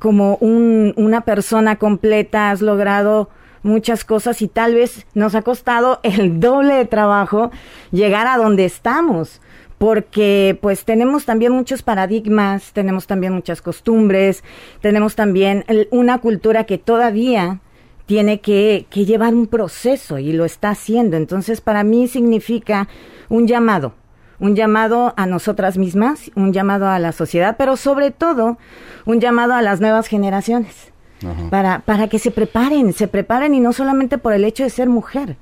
como 0.00 0.34
un, 0.40 0.94
una 0.96 1.20
persona 1.20 1.76
completa, 1.76 2.50
has 2.50 2.60
logrado 2.60 3.30
muchas 3.62 4.04
cosas 4.04 4.42
y 4.42 4.48
tal 4.48 4.74
vez 4.74 5.06
nos 5.14 5.36
ha 5.36 5.42
costado 5.42 6.00
el 6.02 6.40
doble 6.40 6.74
de 6.74 6.86
trabajo 6.86 7.52
llegar 7.92 8.26
a 8.26 8.36
donde 8.36 8.64
estamos 8.64 9.40
porque 9.80 10.58
pues 10.60 10.84
tenemos 10.84 11.24
también 11.24 11.52
muchos 11.52 11.80
paradigmas, 11.82 12.74
tenemos 12.74 13.06
también 13.06 13.32
muchas 13.32 13.62
costumbres, 13.62 14.44
tenemos 14.82 15.16
también 15.16 15.64
una 15.90 16.18
cultura 16.18 16.64
que 16.64 16.76
todavía 16.76 17.60
tiene 18.04 18.40
que, 18.40 18.84
que 18.90 19.06
llevar 19.06 19.32
un 19.32 19.46
proceso 19.46 20.18
y 20.18 20.34
lo 20.34 20.44
está 20.44 20.68
haciendo. 20.68 21.16
Entonces, 21.16 21.62
para 21.62 21.82
mí 21.82 22.08
significa 22.08 22.88
un 23.30 23.46
llamado, 23.46 23.94
un 24.38 24.54
llamado 24.54 25.14
a 25.16 25.24
nosotras 25.24 25.78
mismas, 25.78 26.30
un 26.34 26.52
llamado 26.52 26.86
a 26.86 26.98
la 26.98 27.12
sociedad, 27.12 27.56
pero 27.56 27.78
sobre 27.78 28.10
todo 28.10 28.58
un 29.06 29.18
llamado 29.18 29.54
a 29.54 29.62
las 29.62 29.80
nuevas 29.80 30.08
generaciones, 30.08 30.92
para, 31.48 31.78
para 31.78 32.06
que 32.06 32.18
se 32.18 32.30
preparen, 32.30 32.92
se 32.92 33.08
preparen 33.08 33.54
y 33.54 33.60
no 33.60 33.72
solamente 33.72 34.18
por 34.18 34.34
el 34.34 34.44
hecho 34.44 34.62
de 34.62 34.68
ser 34.68 34.90
mujer, 34.90 35.38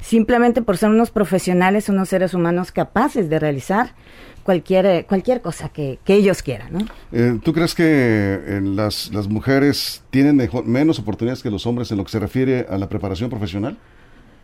simplemente 0.00 0.62
por 0.62 0.76
ser 0.76 0.90
unos 0.90 1.10
profesionales, 1.10 1.88
unos 1.88 2.08
seres 2.08 2.34
humanos 2.34 2.72
capaces 2.72 3.28
de 3.28 3.38
realizar 3.38 3.94
cualquier, 4.42 4.86
eh, 4.86 5.04
cualquier 5.06 5.42
cosa 5.42 5.68
que, 5.68 5.98
ellos 6.06 6.42
quieran. 6.42 6.72
¿no? 6.72 6.78
Eh, 7.12 7.38
¿Tú 7.42 7.52
crees 7.52 7.74
que 7.74 7.84
eh, 7.84 8.60
las, 8.62 9.12
las 9.12 9.28
mujeres 9.28 10.02
tienen 10.10 10.40
menos 10.64 10.98
oportunidades 10.98 11.42
que 11.42 11.50
los 11.50 11.66
hombres 11.66 11.90
en 11.90 11.98
lo 11.98 12.04
que 12.04 12.10
se 12.10 12.18
refiere 12.18 12.66
a 12.68 12.78
la 12.78 12.88
preparación 12.88 13.28
profesional? 13.28 13.76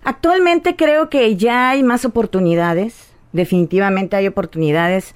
Actualmente 0.03 0.77
creo 0.77 1.09
que 1.09 1.37
ya 1.37 1.71
hay 1.71 1.83
más 1.83 2.05
oportunidades, 2.05 3.15
definitivamente 3.33 4.17
hay 4.17 4.27
oportunidades 4.27 5.15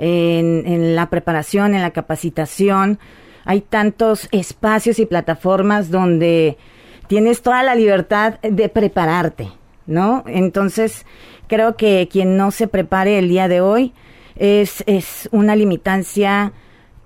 en, 0.00 0.64
en 0.66 0.96
la 0.96 1.08
preparación, 1.10 1.76
en 1.76 1.82
la 1.82 1.92
capacitación, 1.92 2.98
hay 3.44 3.60
tantos 3.60 4.28
espacios 4.32 4.98
y 4.98 5.06
plataformas 5.06 5.90
donde 5.90 6.58
tienes 7.06 7.42
toda 7.42 7.62
la 7.62 7.76
libertad 7.76 8.40
de 8.40 8.68
prepararte. 8.68 9.52
¿No? 9.86 10.24
Entonces, 10.26 11.06
creo 11.46 11.76
que 11.76 12.08
quien 12.10 12.36
no 12.36 12.50
se 12.50 12.68
prepare 12.68 13.18
el 13.18 13.28
día 13.28 13.48
de 13.48 13.60
hoy 13.60 13.92
es, 14.36 14.82
es 14.86 15.28
una 15.32 15.56
limitancia 15.56 16.52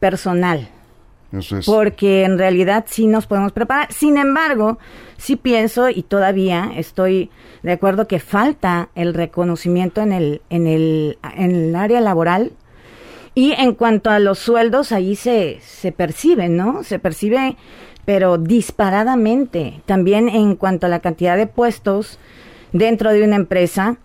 personal. 0.00 0.68
Porque 1.66 2.24
en 2.24 2.38
realidad 2.38 2.86
sí 2.88 3.06
nos 3.06 3.26
podemos 3.26 3.52
preparar. 3.52 3.92
Sin 3.92 4.16
embargo, 4.16 4.78
sí 5.18 5.36
pienso 5.36 5.90
y 5.90 6.02
todavía 6.02 6.72
estoy 6.74 7.30
de 7.62 7.72
acuerdo 7.72 8.08
que 8.08 8.18
falta 8.18 8.88
el 8.94 9.12
reconocimiento 9.12 10.00
en 10.00 10.12
el, 10.12 10.40
en 10.48 10.66
el, 10.66 11.18
en 11.36 11.54
el 11.54 11.76
área 11.76 12.00
laboral. 12.00 12.52
Y 13.34 13.52
en 13.52 13.74
cuanto 13.74 14.10
a 14.10 14.18
los 14.18 14.38
sueldos, 14.38 14.90
ahí 14.90 15.16
se, 15.16 15.58
se 15.60 15.92
percibe, 15.92 16.48
¿no? 16.48 16.82
Se 16.82 16.98
percibe, 16.98 17.56
pero 18.06 18.38
disparadamente. 18.38 19.82
También 19.84 20.30
en 20.30 20.56
cuanto 20.56 20.86
a 20.86 20.88
la 20.88 21.00
cantidad 21.00 21.36
de 21.36 21.46
puestos 21.46 22.18
dentro 22.72 23.12
de 23.12 23.24
una 23.24 23.36
empresa 23.36 23.96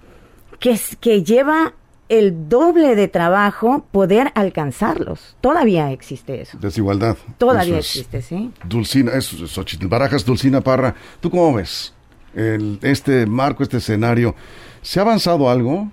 que, 0.59 0.79
que 0.99 1.23
lleva 1.23 1.73
el 2.09 2.49
doble 2.49 2.95
de 2.95 3.07
trabajo 3.07 3.85
poder 3.91 4.31
alcanzarlos. 4.35 5.35
Todavía 5.41 5.91
existe 5.91 6.41
eso. 6.41 6.57
Desigualdad. 6.59 7.17
Todavía 7.37 7.79
existe, 7.79 8.21
sí. 8.21 8.51
Dulcina, 8.65 9.13
es 9.13 9.35
Barajas, 9.81 10.25
Dulcina 10.25 10.61
Parra. 10.61 10.95
¿Tú 11.19 11.29
cómo 11.29 11.53
ves 11.53 11.93
el, 12.35 12.79
este 12.81 13.25
marco, 13.25 13.63
este 13.63 13.77
escenario? 13.77 14.35
¿Se 14.81 14.99
ha 14.99 15.03
avanzado 15.03 15.49
algo? 15.49 15.89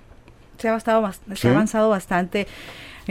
Se 0.57 0.67
ha 0.67 0.71
avanzado, 0.71 1.11
se 1.33 1.47
ha 1.47 1.51
avanzado 1.51 1.89
bastante. 1.89 2.47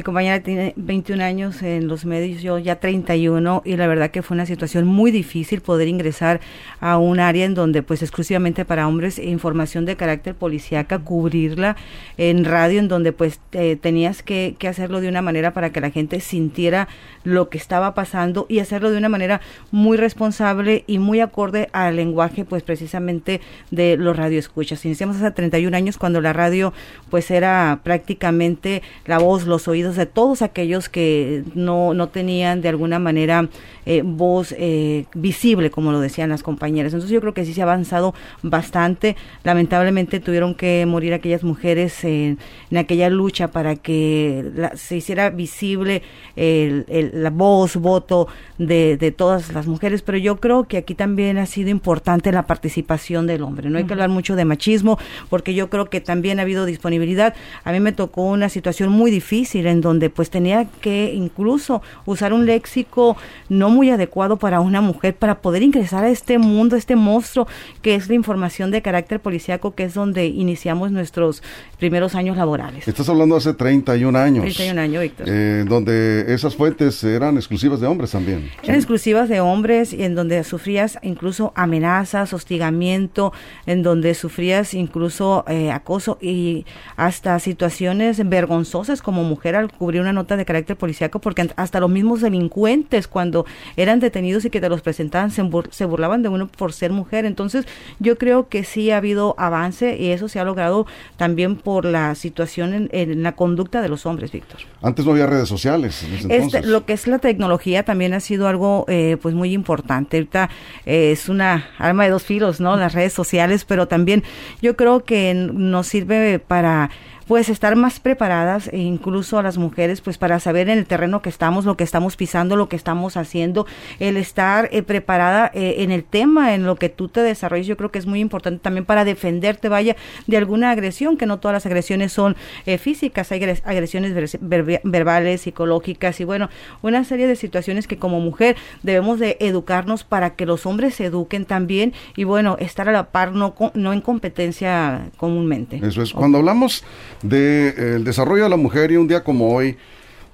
Mi 0.01 0.05
compañera 0.05 0.41
tiene 0.41 0.73
21 0.77 1.23
años 1.23 1.63
en 1.63 1.87
los 1.87 2.07
medios, 2.07 2.41
yo 2.41 2.59
ya 2.59 2.81
31 2.81 3.61
y 3.67 3.77
la 3.77 3.87
verdad 3.87 4.11
que 4.11 4.23
fue 4.23 4.35
una 4.35 4.47
situación 4.47 4.87
muy 4.87 5.11
difícil 5.11 5.61
poder 5.61 5.89
ingresar 5.89 6.41
a 6.81 6.97
un 6.97 7.21
área 7.21 7.45
en 7.45 7.53
donde 7.53 7.83
pues 7.83 8.01
exclusivamente 8.01 8.65
para 8.65 8.89
hombres 8.89 9.19
e 9.19 9.29
información 9.29 9.85
de 9.85 9.97
carácter 9.97 10.35
policíaca, 10.35 11.01
cubrirla 11.01 11.77
en 12.17 12.47
radio 12.47 12.79
en 12.79 12.89
donde 12.89 13.13
pues 13.13 13.41
tenías 13.51 14.23
que, 14.23 14.57
que 14.59 14.69
hacerlo 14.69 15.03
de 15.03 15.11
una 15.11 15.21
manera 15.21 15.53
para 15.53 15.69
que 15.69 15.83
la 15.83 15.91
gente 15.91 16.21
sintiera 16.21 16.89
lo 17.23 17.51
que 17.51 17.59
estaba 17.59 17.93
pasando 17.93 18.47
y 18.49 18.61
hacerlo 18.61 18.91
de 18.91 18.97
una 18.97 19.11
manera 19.11 19.43
muy 19.71 19.99
responsable 19.99 20.83
y 20.87 20.99
muy 20.99 21.21
acorde 21.21 21.69
al 21.73 21.97
lenguaje 21.97 22.47
pues 22.47 22.63
precisamente 22.63 23.43
de 23.71 23.99
los 23.99 24.17
radioescuchas. 24.17 24.83
Iniciamos 24.87 25.17
hace 25.17 25.31
31 25.31 25.77
años 25.77 25.99
cuando 25.99 26.23
la 26.23 26.33
radio 26.33 26.73
pues 27.11 27.31
era 27.31 27.81
prácticamente 27.85 28.81
la 29.05 29.19
voz, 29.19 29.47
los 29.47 29.69
oídos 29.69 29.90
de 29.97 30.07
todos 30.07 30.43
aquellos 30.43 30.89
que 30.89 31.45
no, 31.55 31.95
no 31.95 32.09
tenían 32.09 32.61
de 32.61 32.69
alguna 32.69 32.99
manera 32.99 33.49
eh, 33.87 34.03
voz 34.05 34.55
eh, 34.59 35.07
visible, 35.15 35.71
como 35.71 35.93
lo 35.93 36.01
decían 36.01 36.31
las 36.31 36.43
compañeras. 36.43 36.93
Entonces 36.93 37.13
yo 37.13 37.21
creo 37.21 37.35
que 37.35 37.45
sí 37.45 37.55
se 37.55 37.61
ha 37.61 37.65
avanzado 37.65 38.15
bastante. 38.43 39.17
Lamentablemente 39.45 40.21
tuvieron 40.21 40.55
que 40.55 40.85
morir 40.87 41.15
aquellas 41.15 41.43
mujeres 41.43 42.05
en, 42.05 42.39
aquella 42.77 43.11
lucha 43.11 43.49
para 43.49 43.77
que 43.77 44.51
se 44.75 44.97
hiciera 44.97 45.31
visible 45.31 46.03
la 46.37 47.31
voz, 47.31 47.77
voto 47.77 48.29
de, 48.59 48.97
de, 48.97 49.11
todas 49.11 49.53
las 49.53 49.67
mujeres, 49.67 50.03
pero 50.03 50.19
yo 50.19 50.37
creo 50.41 50.65
que 50.65 50.77
aquí 50.77 50.95
también 50.95 51.39
ha 51.39 51.47
sido 51.47 51.71
importante 51.71 52.33
la 52.33 52.47
participación 52.47 53.27
del 53.27 53.43
hombre. 53.43 53.71
No 53.71 53.79
hay 53.79 53.85
que 53.85 53.93
hablar 53.93 54.09
mucho 54.09 54.37
de 54.37 54.45
machismo, 54.45 54.99
porque 55.29 55.55
yo 55.55 55.71
creo 55.71 55.91
que 55.91 56.01
también 56.01 56.39
ha 56.39 56.43
habido 56.43 56.67
disponibilidad. 56.67 57.35
A 57.65 57.73
mí 57.73 57.81
me 57.81 57.93
tocó 57.93 58.25
una 58.25 58.49
situación 58.49 58.91
muy 58.91 59.11
difícil 59.11 59.67
en 59.71 59.81
donde 59.81 60.11
pues 60.11 60.31
tenía 60.31 60.67
que 60.81 61.13
incluso 61.15 61.83
usar 62.07 62.33
un 62.33 62.47
léxico 62.47 63.17
no 63.49 63.71
muy 63.71 63.91
adecuado 63.91 64.37
para 64.37 64.61
una 64.61 64.81
mujer 64.81 65.15
para 65.15 65.41
poder 65.41 65.63
ingresar 65.63 66.05
a 66.05 66.11
este 66.11 66.39
mundo, 66.39 66.77
este 66.77 66.97
monstruo 66.97 67.47
que 67.83 67.95
es 67.95 68.09
la 68.09 68.15
información 68.15 68.71
de 68.71 68.83
carácter 68.83 69.21
policíaco, 69.21 69.75
que 69.75 69.85
es 69.85 69.95
donde 69.95 70.27
iniciamos 70.27 70.93
nuestros 70.93 71.43
primeros 71.79 72.15
años 72.15 72.37
laborales. 72.37 72.87
Estás 72.87 73.09
hablando 73.09 73.37
hace 73.37 73.55
31 73.55 74.19
años. 74.19 74.43
31 74.45 74.81
años, 74.81 75.03
Víctor. 75.03 75.27
Eh, 75.29 75.65
donde 75.67 76.27
esas 76.29 76.57
fuentes 76.57 77.03
eran 77.05 77.37
exclusivas 77.37 77.81
de 77.81 77.87
hombres 77.87 78.11
también. 78.11 78.51
Eran 78.63 78.77
exclusivas 78.77 79.29
de 79.29 79.41
hombres 79.41 79.93
y 79.93 80.03
en 80.03 80.15
donde 80.15 80.43
sufrías 80.45 80.99
incluso 81.03 81.53
amenazas, 81.55 82.33
hostigamiento, 82.33 83.33
en 83.67 83.83
donde 83.83 84.15
sufrías 84.15 84.75
incluso 84.75 85.45
eh, 85.49 85.71
acoso 85.71 86.19
y 86.21 86.67
hasta 86.97 87.39
situaciones 87.39 88.29
vergonzosas 88.29 89.03
como 89.03 89.25
mujer 89.25 89.57
al 89.61 89.73
cubrir 89.73 90.01
una 90.01 90.13
nota 90.13 90.37
de 90.37 90.45
carácter 90.45 90.77
policíaco, 90.77 91.19
porque 91.21 91.49
hasta 91.57 91.81
los 91.81 91.91
mismos 91.91 92.21
delincuentes 92.21 93.09
cuando 93.09 93.47
eran 93.77 94.01
detenidos 94.01 94.45
y 94.45 94.51
que 94.51 94.61
te 94.61 94.69
los 94.69 94.81
presentaban 94.83 95.31
se, 95.31 95.85
burlaban 95.85 96.23
de 96.23 96.29
uno 96.29 96.49
por 96.49 96.73
ser 96.73 96.93
mujer. 96.93 97.25
Entonces 97.25 97.67
yo 97.99 98.19
creo 98.19 98.49
que 98.49 98.65
sí 98.65 98.91
ha 98.91 98.99
habido 98.99 99.35
avance 99.39 99.97
y 99.99 100.11
eso 100.11 100.29
se 100.29 100.41
ha 100.41 100.45
logrado 100.45 100.87
también 101.17 101.57
por 101.57 101.85
la 101.85 102.15
situación 102.15 102.89
en, 102.93 103.23
la 103.23 103.33
conducta 103.33 103.83
de 103.83 103.89
los 103.89 104.07
hombres, 104.07 104.33
Víctor. 104.33 104.61
Antes 104.83 105.05
no 105.05 105.13
había 105.13 105.27
redes 105.27 105.49
sociales. 105.49 106.05
Este, 106.29 106.63
lo 106.63 106.85
que 106.87 106.93
es 106.95 107.07
la 107.07 107.19
tecnología 107.19 107.85
también 107.85 108.15
ha 108.15 108.21
sido 108.21 108.49
algo 108.49 108.85
eh, 108.89 109.17
pues 109.21 109.35
muy 109.35 109.53
importante. 109.53 110.17
Ahorita 110.17 110.51
eh, 110.87 111.13
es 111.13 111.29
una 111.29 111.69
arma 111.79 112.05
de 112.05 112.11
dos 112.11 112.25
filos, 112.25 112.61
¿no? 112.61 112.77
Las 112.77 112.95
redes 112.95 113.13
sociales, 113.13 113.65
pero 113.65 113.89
también 113.89 114.23
yo 114.63 114.77
creo 114.77 115.05
que 115.05 115.35
nos 115.35 115.87
sirve 115.87 116.39
para 116.39 116.91
pues 117.31 117.49
estar 117.49 117.77
más 117.77 118.01
preparadas 118.01 118.67
e 118.73 118.79
incluso 118.79 119.39
a 119.39 119.45
las 119.45 119.57
mujeres 119.57 120.01
pues 120.01 120.19
para 120.19 120.41
saber 120.41 120.69
en 120.69 120.79
el 120.79 120.85
terreno 120.85 121.23
que 121.23 121.29
estamos, 121.29 121.65
lo 121.65 121.77
que 121.77 121.85
estamos 121.85 122.17
pisando, 122.17 122.57
lo 122.57 122.69
que 122.69 122.75
estamos 122.75 123.17
haciendo, 123.17 123.69
el 124.01 124.17
estar 124.17 124.69
eh, 124.73 124.83
preparada 124.83 125.49
eh, 125.55 125.77
en 125.79 125.93
el 125.93 126.03
tema, 126.03 126.57
en 126.57 126.67
lo 126.67 126.75
que 126.75 126.89
tú 126.89 127.07
te 127.07 127.21
desarrolles, 127.21 127.69
yo 127.69 127.77
creo 127.77 127.93
que 127.93 128.01
es 128.01 128.07
muy 128.07 128.19
importante 128.19 128.59
también 128.59 128.85
para 128.85 129.05
defenderte, 129.05 129.69
vaya, 129.69 129.95
de 130.27 130.39
alguna 130.39 130.73
agresión, 130.73 131.17
que 131.17 131.27
no 131.27 131.39
todas 131.39 131.53
las 131.53 131.67
agresiones 131.67 132.13
son 132.13 132.35
eh, 132.67 132.79
físicas, 132.79 133.31
hay 133.31 133.45
agresiones 133.63 134.37
verbales, 134.41 135.43
psicológicas 135.43 136.19
y 136.19 136.25
bueno, 136.25 136.49
una 136.83 137.05
serie 137.05 137.29
de 137.29 137.37
situaciones 137.37 137.87
que 137.87 137.97
como 137.97 138.19
mujer 138.19 138.57
debemos 138.83 139.21
de 139.21 139.37
educarnos 139.39 140.03
para 140.03 140.35
que 140.35 140.47
los 140.47 140.67
hombres 140.67 140.97
se 140.97 141.05
eduquen 141.05 141.45
también 141.45 141.93
y 142.17 142.25
bueno, 142.25 142.57
estar 142.59 142.89
a 142.89 142.93
la 142.93 143.13
par, 143.13 143.31
no, 143.31 143.55
no 143.75 143.93
en 143.93 144.01
competencia 144.01 145.11
comúnmente. 145.17 145.81
Eso 145.81 146.03
es, 146.03 146.13
cuando 146.13 146.39
hablamos 146.39 146.83
del 147.23 148.05
desarrollo 148.05 148.45
de 148.45 148.51
la 148.51 148.57
mujer 148.57 148.91
y 148.91 148.97
un 148.97 149.09
día 149.09 149.23
como 149.23 149.55
hoy, 149.55 149.77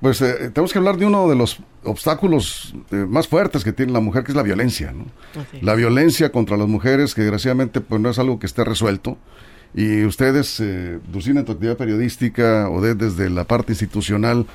pues 0.00 0.21
eh, 0.21 0.50
tenemos 0.52 0.73
que 0.73 0.78
hablar 0.78 0.97
de 0.97 1.07
uno 1.07 1.28
de 1.28 1.37
los 1.37 1.59
obstáculos 1.85 2.75
eh, 2.90 2.97
más 3.09 3.28
fuertes 3.28 3.64
que 3.64 3.73
tiene 3.73 3.93
la 3.93 4.00
mujer, 4.00 4.25
que 4.25 4.33
es 4.33 4.37
la 4.37 4.43
violencia. 4.43 4.93
¿no? 4.93 5.07
La 5.62 5.75
violencia 5.75 6.31
contra 6.31 6.57
las 6.57 6.69
mujeres, 6.69 7.14
que 7.14 7.23
desgraciadamente 7.23 7.81
pues, 7.81 8.00
no 8.00 8.11
es 8.11 8.19
algo 8.19 8.38
que 8.38 8.47
esté 8.47 8.64
resuelto. 8.64 9.16
Y 9.75 10.05
ustedes, 10.05 10.61
eh, 10.61 10.99
Dulcina, 11.11 11.40
en 11.40 11.47
tu 11.47 11.52
actividad 11.52 11.76
periodística 11.76 12.69
o 12.71 12.81
desde 12.81 13.31
la 13.31 13.45
parte 13.45 13.73
institucional, 13.73 14.47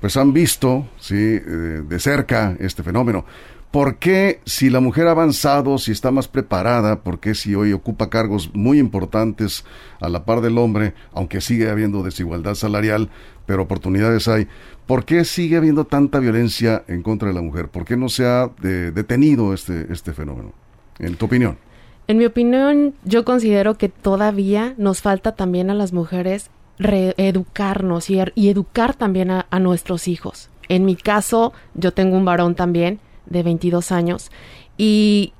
pues 0.00 0.16
han 0.16 0.32
visto 0.32 0.86
¿sí? 0.98 1.16
Eh, 1.16 1.82
de 1.86 1.98
cerca 1.98 2.56
este 2.60 2.82
fenómeno. 2.82 3.24
¿Por 3.70 3.96
qué 3.96 4.40
si 4.46 4.70
la 4.70 4.80
mujer 4.80 5.08
ha 5.08 5.10
avanzado, 5.10 5.76
si 5.76 5.92
está 5.92 6.10
más 6.10 6.26
preparada, 6.26 7.02
por 7.02 7.20
qué 7.20 7.34
si 7.34 7.54
hoy 7.54 7.74
ocupa 7.74 8.08
cargos 8.08 8.50
muy 8.54 8.78
importantes 8.78 9.64
a 10.00 10.08
la 10.08 10.24
par 10.24 10.40
del 10.40 10.56
hombre, 10.56 10.94
aunque 11.12 11.42
sigue 11.42 11.68
habiendo 11.68 12.02
desigualdad 12.02 12.54
salarial, 12.54 13.10
pero 13.44 13.64
oportunidades 13.64 14.26
hay, 14.26 14.48
¿por 14.86 15.04
qué 15.04 15.22
sigue 15.26 15.58
habiendo 15.58 15.84
tanta 15.84 16.18
violencia 16.18 16.82
en 16.88 17.02
contra 17.02 17.28
de 17.28 17.34
la 17.34 17.42
mujer? 17.42 17.68
¿Por 17.68 17.84
qué 17.84 17.98
no 17.98 18.08
se 18.08 18.24
ha 18.24 18.50
detenido 18.58 19.52
este, 19.52 19.92
este 19.92 20.14
fenómeno? 20.14 20.52
En 20.98 21.16
tu 21.16 21.26
opinión. 21.26 21.58
En 22.06 22.16
mi 22.16 22.24
opinión, 22.24 22.94
yo 23.04 23.26
considero 23.26 23.76
que 23.76 23.90
todavía 23.90 24.74
nos 24.78 25.02
falta 25.02 25.32
también 25.32 25.68
a 25.68 25.74
las 25.74 25.92
mujeres 25.92 26.50
reeducarnos 26.78 28.08
y, 28.08 28.18
y 28.34 28.48
educar 28.48 28.94
también 28.94 29.30
a 29.30 29.58
nuestros 29.60 30.08
hijos. 30.08 30.48
En 30.70 30.86
mi 30.86 30.96
caso, 30.96 31.52
yo 31.74 31.92
tengo 31.92 32.16
un 32.16 32.24
varón 32.24 32.54
también 32.54 33.00
de 33.28 33.42
22 33.42 33.92
años 33.92 34.30
y 34.76 35.32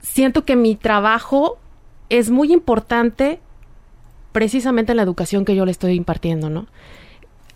siento 0.00 0.44
que 0.44 0.56
mi 0.56 0.74
trabajo 0.76 1.58
es 2.08 2.30
muy 2.30 2.52
importante 2.52 3.40
precisamente 4.32 4.92
en 4.92 4.96
la 4.96 5.02
educación 5.02 5.44
que 5.44 5.54
yo 5.54 5.64
le 5.64 5.70
estoy 5.70 5.94
impartiendo, 5.94 6.50
¿no? 6.50 6.66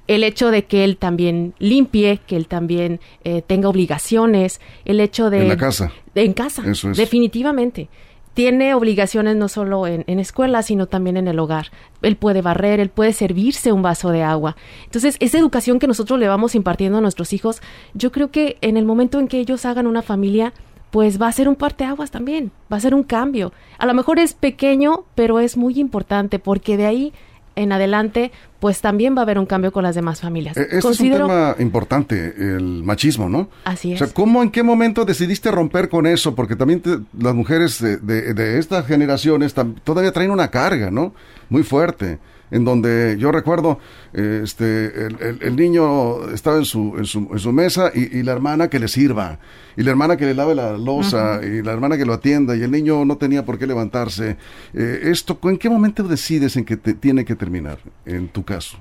El 0.06 0.22
hecho 0.22 0.50
de 0.50 0.66
que 0.66 0.84
él 0.84 0.98
también 0.98 1.54
limpie, 1.58 2.20
que 2.26 2.36
él 2.36 2.46
también 2.46 3.00
eh, 3.24 3.42
tenga 3.42 3.68
obligaciones, 3.68 4.60
el 4.84 5.00
hecho 5.00 5.30
de... 5.30 5.42
En 5.42 5.48
la 5.48 5.56
casa. 5.56 5.92
en 6.14 6.32
casa, 6.32 6.62
Eso 6.64 6.90
es. 6.90 6.96
definitivamente 6.96 7.88
tiene 8.36 8.74
obligaciones 8.74 9.34
no 9.34 9.48
solo 9.48 9.86
en, 9.86 10.04
en, 10.06 10.20
escuela, 10.20 10.62
sino 10.62 10.84
también 10.84 11.16
en 11.16 11.26
el 11.26 11.38
hogar. 11.38 11.68
Él 12.02 12.16
puede 12.16 12.42
barrer, 12.42 12.80
él 12.80 12.90
puede 12.90 13.14
servirse 13.14 13.72
un 13.72 13.80
vaso 13.80 14.10
de 14.10 14.22
agua. 14.22 14.56
Entonces, 14.84 15.16
esa 15.20 15.38
educación 15.38 15.78
que 15.78 15.86
nosotros 15.86 16.20
le 16.20 16.28
vamos 16.28 16.54
impartiendo 16.54 16.98
a 16.98 17.00
nuestros 17.00 17.32
hijos, 17.32 17.62
yo 17.94 18.12
creo 18.12 18.30
que 18.30 18.58
en 18.60 18.76
el 18.76 18.84
momento 18.84 19.18
en 19.18 19.28
que 19.28 19.40
ellos 19.40 19.64
hagan 19.64 19.86
una 19.86 20.02
familia, 20.02 20.52
pues 20.90 21.18
va 21.20 21.28
a 21.28 21.32
ser 21.32 21.48
un 21.48 21.56
parteaguas 21.56 22.10
también, 22.10 22.52
va 22.70 22.76
a 22.76 22.80
ser 22.80 22.94
un 22.94 23.04
cambio. 23.04 23.54
A 23.78 23.86
lo 23.86 23.94
mejor 23.94 24.18
es 24.18 24.34
pequeño, 24.34 25.04
pero 25.14 25.40
es 25.40 25.56
muy 25.56 25.80
importante 25.80 26.38
porque 26.38 26.76
de 26.76 26.84
ahí 26.84 27.14
en 27.56 27.72
adelante, 27.72 28.30
pues 28.60 28.80
también 28.80 29.16
va 29.16 29.20
a 29.20 29.22
haber 29.22 29.38
un 29.38 29.46
cambio 29.46 29.72
con 29.72 29.82
las 29.82 29.94
demás 29.94 30.20
familias. 30.20 30.56
E-, 30.56 30.62
este 30.62 30.78
es 30.78 31.00
un 31.00 31.10
tema 31.10 31.56
importante, 31.58 32.34
el 32.36 32.84
machismo, 32.84 33.28
¿no? 33.28 33.48
Así 33.64 33.92
es. 33.92 34.00
O 34.00 34.04
sea, 34.04 34.14
¿cómo, 34.14 34.42
en 34.42 34.50
qué 34.50 34.62
momento 34.62 35.04
decidiste 35.04 35.50
romper 35.50 35.88
con 35.88 36.06
eso? 36.06 36.34
Porque 36.34 36.54
también 36.54 36.82
las 37.18 37.34
mujeres 37.34 37.80
de, 37.80 37.98
de 37.98 38.58
estas 38.58 38.86
generaciones 38.86 39.54
todavía 39.82 40.12
traen 40.12 40.30
una 40.30 40.48
carga, 40.48 40.90
¿no? 40.90 41.12
Muy 41.48 41.62
fuerte 41.62 42.18
en 42.50 42.64
donde 42.64 43.16
yo 43.18 43.32
recuerdo, 43.32 43.78
eh, 44.12 44.40
este, 44.44 45.06
el, 45.06 45.56
niño 45.56 46.28
estaba 46.30 46.56
en 46.58 46.64
su, 46.64 46.94
en 46.96 47.04
su, 47.04 47.28
en 47.32 47.38
su 47.38 47.52
mesa 47.52 47.90
y, 47.94 48.22
la 48.22 48.32
hermana 48.32 48.68
que 48.68 48.78
le 48.78 48.88
sirva, 48.88 49.38
y 49.76 49.82
la 49.82 49.90
hermana 49.90 50.16
que 50.16 50.26
le 50.26 50.34
lave 50.34 50.54
la 50.54 50.76
losa, 50.76 51.40
y 51.42 51.62
la 51.62 51.72
hermana 51.72 51.96
que 51.96 52.04
lo 52.04 52.14
atienda, 52.14 52.56
y 52.56 52.62
el 52.62 52.70
niño 52.70 53.04
no 53.04 53.16
tenía 53.16 53.44
por 53.44 53.58
qué 53.58 53.66
levantarse. 53.66 54.36
Eh, 54.74 55.00
esto, 55.04 55.38
¿En 55.44 55.58
qué 55.58 55.68
momento 55.68 56.02
decides 56.04 56.56
en 56.56 56.64
que 56.64 56.76
te, 56.76 56.94
tiene 56.94 57.24
que 57.24 57.34
terminar, 57.34 57.78
en 58.04 58.28
tu 58.28 58.44
caso? 58.44 58.78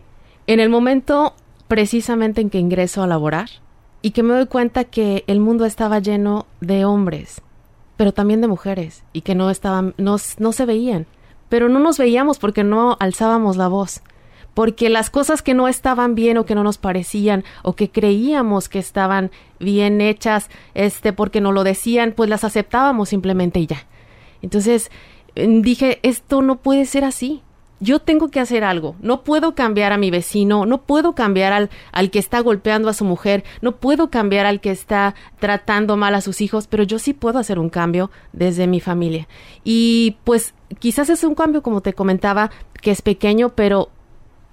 En 0.48 0.60
el 0.60 0.69
momento 0.69 1.36
precisamente 1.67 2.41
en 2.41 2.50
que 2.50 2.60
ingreso 2.60 3.01
a 3.01 3.07
laborar 3.07 3.50
y 4.01 4.12
que 4.12 4.24
me 4.24 4.36
doy 4.36 4.45
cuenta 4.45 4.84
que 4.84 5.24
el 5.27 5.39
mundo 5.39 5.65
estaba 5.65 6.00
lleno 6.00 6.45
de 6.62 6.86
hombres, 6.86 7.41
pero 7.98 8.13
también 8.13 8.41
de 8.41 8.48
mujeres, 8.48 9.03
y 9.13 9.22
que 9.22 9.34
no 9.34 9.50
estaban, 9.50 9.95
no, 9.98 10.17
no 10.38 10.51
se 10.51 10.65
veían 10.65 11.07
pero 11.50 11.70
no 11.70 11.80
nos 11.80 11.98
veíamos 11.98 12.40
porque 12.40 12.64
no 12.64 12.98
alzábamos 13.00 13.58
la 13.58 13.68
voz, 13.68 14.02
porque 14.54 14.90
las 14.90 15.10
cosas 15.10 15.42
que 15.42 15.54
no 15.54 15.68
estaban 15.68 16.16
bien 16.16 16.38
o 16.38 16.46
que 16.46 16.56
no 16.56 16.64
nos 16.64 16.78
parecían 16.78 17.44
o 17.64 17.75
que 17.75 17.90
creíamos 17.90 18.70
que 18.70 18.80
estaban 18.80 19.32
bien 19.60 20.02
hechas, 20.02 20.50
este, 20.74 21.14
porque 21.14 21.42
no 21.42 21.52
lo 21.52 21.64
decían, 21.64 22.14
pues 22.16 22.30
las 22.30 22.44
aceptábamos 22.44 23.10
simplemente 23.10 23.60
y 23.60 23.68
ya. 23.68 23.86
Entonces 24.42 24.92
dije, 25.36 26.00
esto 26.04 26.42
no 26.42 26.58
puede 26.58 26.86
ser 26.86 27.04
así 27.04 27.42
yo 27.79 28.00
tengo 28.00 28.29
que 28.29 28.39
hacer 28.39 28.63
algo. 28.63 28.96
No 29.01 29.24
puedo 29.24 29.55
cambiar 29.55 29.91
a 29.91 29.98
mi 29.98 30.12
vecino, 30.12 30.65
no 30.65 30.82
puedo 30.84 31.13
cambiar 31.13 31.53
al, 31.53 31.70
al 31.91 32.10
que 32.10 32.19
está 32.19 32.39
golpeando 32.39 32.89
a 32.89 32.93
su 32.93 33.06
mujer, 33.06 33.43
no 33.62 33.73
puedo 33.78 34.10
cambiar 34.10 34.45
al 34.45 34.62
que 34.62 34.71
está 34.71 35.15
tratando 35.39 35.97
mal 35.97 36.15
a 36.15 36.21
sus 36.21 36.41
hijos, 36.41 36.67
pero 36.67 36.84
yo 36.84 37.00
sí 37.00 37.13
puedo 37.13 37.39
hacer 37.39 37.60
un 37.60 37.69
cambio 37.69 38.12
desde 38.34 38.67
mi 38.67 38.80
familia. 38.80 39.28
Y 39.63 40.17
pues 40.23 40.54
quizás 40.80 41.10
es 41.10 41.23
un 41.23 41.36
cambio, 41.36 41.62
como 41.62 41.82
te 41.82 41.93
comentaba, 41.93 42.52
que 42.82 42.91
es 42.91 43.02
pequeño, 43.02 43.50
pero 43.50 43.89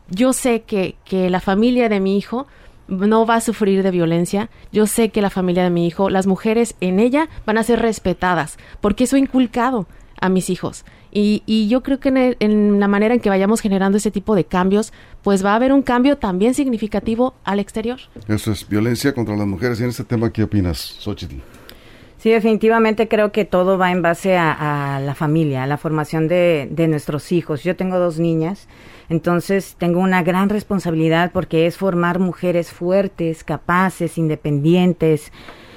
yo 0.09 0.33
sé 0.33 0.63
que, 0.63 0.97
que 1.05 1.31
la 1.31 1.41
familia 1.41 1.89
de 1.89 2.01
mi 2.01 2.17
hijo 2.17 2.47
no 2.89 3.25
va 3.25 3.37
a 3.37 3.41
sufrir 3.41 3.83
de 3.83 3.91
violencia. 3.91 4.51
Yo 4.73 4.87
sé 4.87 5.11
que 5.11 5.23
la 5.23 5.31
familia 5.31 5.63
de 5.63 5.71
mi 5.71 5.87
hijo, 5.87 6.11
las 6.11 6.27
mujeres 6.27 6.75
en 6.81 6.99
ella 6.99 7.29
van 7.47 7.59
a 7.59 7.63
ser 7.63 7.81
respetadas, 7.81 8.59
porque 8.81 9.05
eso 9.05 9.17
inculcado 9.17 9.87
a 10.21 10.29
mis 10.29 10.51
hijos. 10.51 10.85
Y, 11.11 11.43
y 11.47 11.69
yo 11.69 11.83
creo 11.83 12.01
que 12.01 12.37
en, 12.39 12.81
la 12.81 12.89
manera 12.89 13.15
en 13.15 13.21
que 13.21 13.29
vayamos 13.29 13.61
generando 13.61 13.99
ese 13.99 14.11
tipo 14.11 14.35
de 14.35 14.45
cambios, 14.45 14.93
pues 15.23 15.45
va 15.45 15.53
a 15.53 15.57
haber 15.57 15.73
un 15.73 15.83
cambio 15.83 16.17
también 16.17 16.55
significativo 16.55 17.35
al 17.45 17.61
exterior. 17.61 18.01
Eso 18.29 18.53
es 18.53 18.67
violencia 18.69 19.13
contra 19.15 19.37
las 19.37 19.47
mujeres. 19.47 19.81
Y 19.81 19.85
en 19.85 19.91
este 19.91 20.05
tema, 20.05 20.33
¿qué 20.33 20.43
opinas, 20.43 20.79
Xochitl? 20.79 21.37
Sí, 22.23 22.31
definitivamente 22.31 23.09
creo 23.09 23.33
que 23.33 23.45
todo 23.45 23.79
va 23.79 23.91
en 23.91 24.01
base 24.01 24.37
a, 24.37 25.01
la 25.05 25.15
familia, 25.17 25.65
a 25.65 25.67
la 25.67 25.77
formación 25.77 26.29
de, 26.29 26.69
de, 26.71 26.87
nuestros 26.87 27.33
hijos. 27.33 27.65
Yo 27.65 27.75
tengo 27.75 27.99
dos 27.99 28.21
niñas, 28.21 28.69
entonces 29.09 29.75
tengo 29.77 29.99
una 29.99 30.23
gran 30.23 30.49
responsabilidad 30.49 31.33
porque 31.33 31.67
es 31.67 31.77
formar 31.77 32.21
mujeres 32.21 32.71
fuertes, 32.71 33.43
capaces, 33.43 34.19
independientes, 34.19 35.33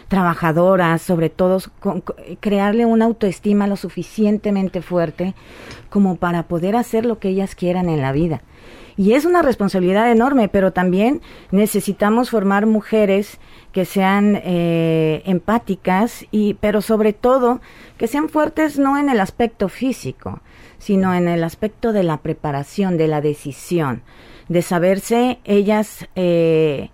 trabajadoras, 0.08 1.02
sobre 1.02 1.30
todo 1.30 1.60
crearle 2.40 2.86
una 2.86 3.06
autoestima 3.06 3.68
lo 3.68 3.76
suficientemente 3.76 4.82
fuerte 4.82 5.34
como 5.90 6.16
para 6.16 6.44
poder 6.44 6.76
hacer 6.76 7.06
lo 7.06 7.20
que 7.20 7.30
ellas 7.30 7.56
quieran 7.56 7.90
en 7.90 8.02
la 8.02 8.12
vida. 8.12 8.42
Y 8.98 9.14
es 9.14 9.26
una 9.26 9.42
responsabilidad 9.42 10.10
enorme, 10.10 10.48
pero 10.48 10.72
también 10.72 11.22
necesitamos 11.52 12.30
formar 12.30 12.66
mujeres 12.66 13.40
que 13.74 13.84
sean 13.84 14.42
eh, 14.44 15.22
empáticas 15.26 16.26
y, 16.32 16.54
pero 16.56 16.82
sobre 16.82 17.12
todo 17.12 17.60
que 17.98 18.08
sean 18.08 18.30
fuertes 18.30 18.80
no 18.80 18.98
en 18.98 19.10
el 19.10 19.20
aspecto 19.20 19.68
físico, 19.68 20.40
sino 20.78 21.14
en 21.14 21.28
el 21.28 21.44
aspecto 21.44 21.92
de 21.92 22.04
la 22.04 22.18
preparación, 22.18 22.98
de 22.98 23.10
la 23.10 23.20
decisión, 23.20 24.02
de 24.48 24.62
saberse 24.62 25.40
ellas 25.44 26.08
eh, 26.16 26.90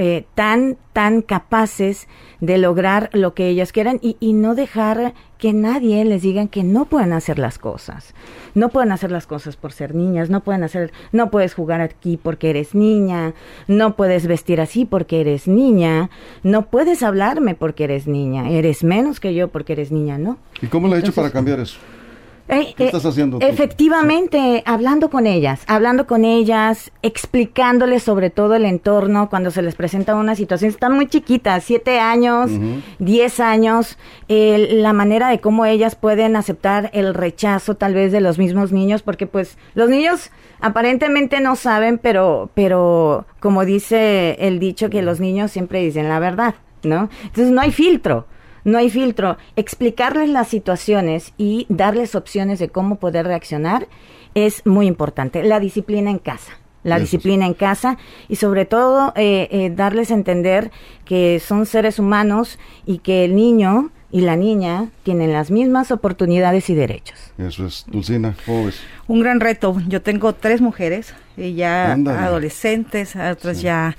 eh, 0.00 0.26
tan, 0.36 0.76
tan 0.92 1.22
capaces 1.22 2.06
de 2.40 2.56
lograr 2.56 3.10
lo 3.12 3.34
que 3.34 3.48
ellas 3.48 3.72
quieran 3.72 3.98
y, 4.00 4.16
y, 4.20 4.32
no 4.32 4.54
dejar 4.54 5.12
que 5.38 5.52
nadie 5.52 6.04
les 6.04 6.22
diga 6.22 6.46
que 6.46 6.62
no 6.62 6.84
pueden 6.84 7.12
hacer 7.12 7.40
las 7.40 7.58
cosas. 7.58 8.14
No 8.54 8.68
pueden 8.68 8.92
hacer 8.92 9.10
las 9.10 9.26
cosas 9.26 9.56
por 9.56 9.72
ser 9.72 9.96
niñas, 9.96 10.30
no 10.30 10.44
pueden 10.44 10.62
hacer, 10.62 10.92
no 11.10 11.32
puedes 11.32 11.54
jugar 11.54 11.80
aquí 11.80 12.16
porque 12.16 12.50
eres 12.50 12.76
niña, 12.76 13.34
no 13.66 13.96
puedes 13.96 14.28
vestir 14.28 14.60
así 14.60 14.84
porque 14.84 15.20
eres 15.20 15.48
niña, 15.48 16.10
no 16.44 16.66
puedes 16.66 17.02
hablarme 17.02 17.56
porque 17.56 17.84
eres 17.84 18.06
niña, 18.06 18.50
eres 18.50 18.84
menos 18.84 19.18
que 19.18 19.34
yo 19.34 19.48
porque 19.48 19.72
eres 19.72 19.90
niña, 19.90 20.16
¿no? 20.16 20.38
¿Y 20.62 20.68
cómo 20.68 20.86
lo 20.86 20.94
ha 20.94 21.00
hecho 21.00 21.12
para 21.12 21.30
cambiar 21.30 21.58
eso? 21.58 21.78
Eh, 22.48 22.72
¿Qué 22.76 22.86
estás 22.86 23.04
haciendo? 23.04 23.38
Efectivamente, 23.40 24.62
hablando 24.64 25.10
con 25.10 25.26
ellas, 25.26 25.60
hablando 25.66 26.06
con 26.06 26.24
ellas, 26.24 26.90
explicándoles 27.02 28.02
sobre 28.02 28.30
todo 28.30 28.54
el 28.54 28.64
entorno 28.64 29.28
cuando 29.28 29.50
se 29.50 29.60
les 29.60 29.74
presenta 29.74 30.14
una 30.14 30.34
situación. 30.34 30.70
Están 30.70 30.94
muy 30.94 31.08
chiquitas, 31.08 31.64
siete 31.64 32.00
años, 32.00 32.50
diez 32.98 33.40
años, 33.40 33.98
la 34.28 34.92
manera 34.94 35.28
de 35.28 35.40
cómo 35.40 35.66
ellas 35.66 35.94
pueden 35.94 36.36
aceptar 36.36 36.90
el 36.94 37.12
rechazo 37.12 37.74
tal 37.74 37.92
vez 37.92 38.12
de 38.12 38.20
los 38.20 38.38
mismos 38.38 38.72
niños, 38.72 39.02
porque 39.02 39.26
pues 39.26 39.58
los 39.74 39.90
niños 39.90 40.30
aparentemente 40.60 41.40
no 41.40 41.54
saben, 41.54 41.98
pero, 41.98 42.50
pero 42.54 43.26
como 43.40 43.66
dice 43.66 44.36
el 44.40 44.58
dicho 44.58 44.88
que 44.88 45.02
los 45.02 45.20
niños 45.20 45.50
siempre 45.50 45.82
dicen 45.82 46.08
la 46.08 46.18
verdad, 46.18 46.54
¿no? 46.82 47.10
Entonces 47.24 47.52
no 47.52 47.60
hay 47.60 47.72
filtro 47.72 48.26
no 48.64 48.78
hay 48.78 48.90
filtro. 48.90 49.36
Explicarles 49.56 50.28
las 50.28 50.48
situaciones 50.48 51.32
y 51.38 51.66
darles 51.68 52.14
opciones 52.14 52.58
de 52.58 52.68
cómo 52.68 52.96
poder 52.96 53.26
reaccionar 53.26 53.88
es 54.34 54.64
muy 54.66 54.86
importante. 54.86 55.42
La 55.42 55.60
disciplina 55.60 56.10
en 56.10 56.18
casa. 56.18 56.52
La 56.84 56.98
disciplina 56.98 57.44
en 57.44 57.54
casa 57.54 57.98
y 58.28 58.36
sobre 58.36 58.64
todo 58.64 59.12
eh, 59.16 59.48
eh, 59.50 59.70
darles 59.74 60.10
a 60.10 60.14
entender 60.14 60.70
que 61.04 61.40
son 61.44 61.66
seres 61.66 61.98
humanos 61.98 62.58
y 62.86 62.98
que 62.98 63.24
el 63.24 63.34
niño 63.34 63.90
y 64.10 64.22
la 64.22 64.36
niña 64.36 64.88
tienen 65.02 65.32
las 65.32 65.50
mismas 65.50 65.90
oportunidades 65.90 66.70
y 66.70 66.74
derechos. 66.74 67.32
Eso 67.36 67.66
es, 67.66 67.84
Dulcina, 67.88 68.34
¿cómo 68.46 68.70
Un 69.06 69.20
gran 69.20 69.40
reto. 69.40 69.76
Yo 69.86 70.00
tengo 70.00 70.34
tres 70.34 70.60
mujeres, 70.60 71.14
ya 71.36 71.92
adolescentes, 71.92 73.16
otras 73.16 73.60
ya 73.60 73.96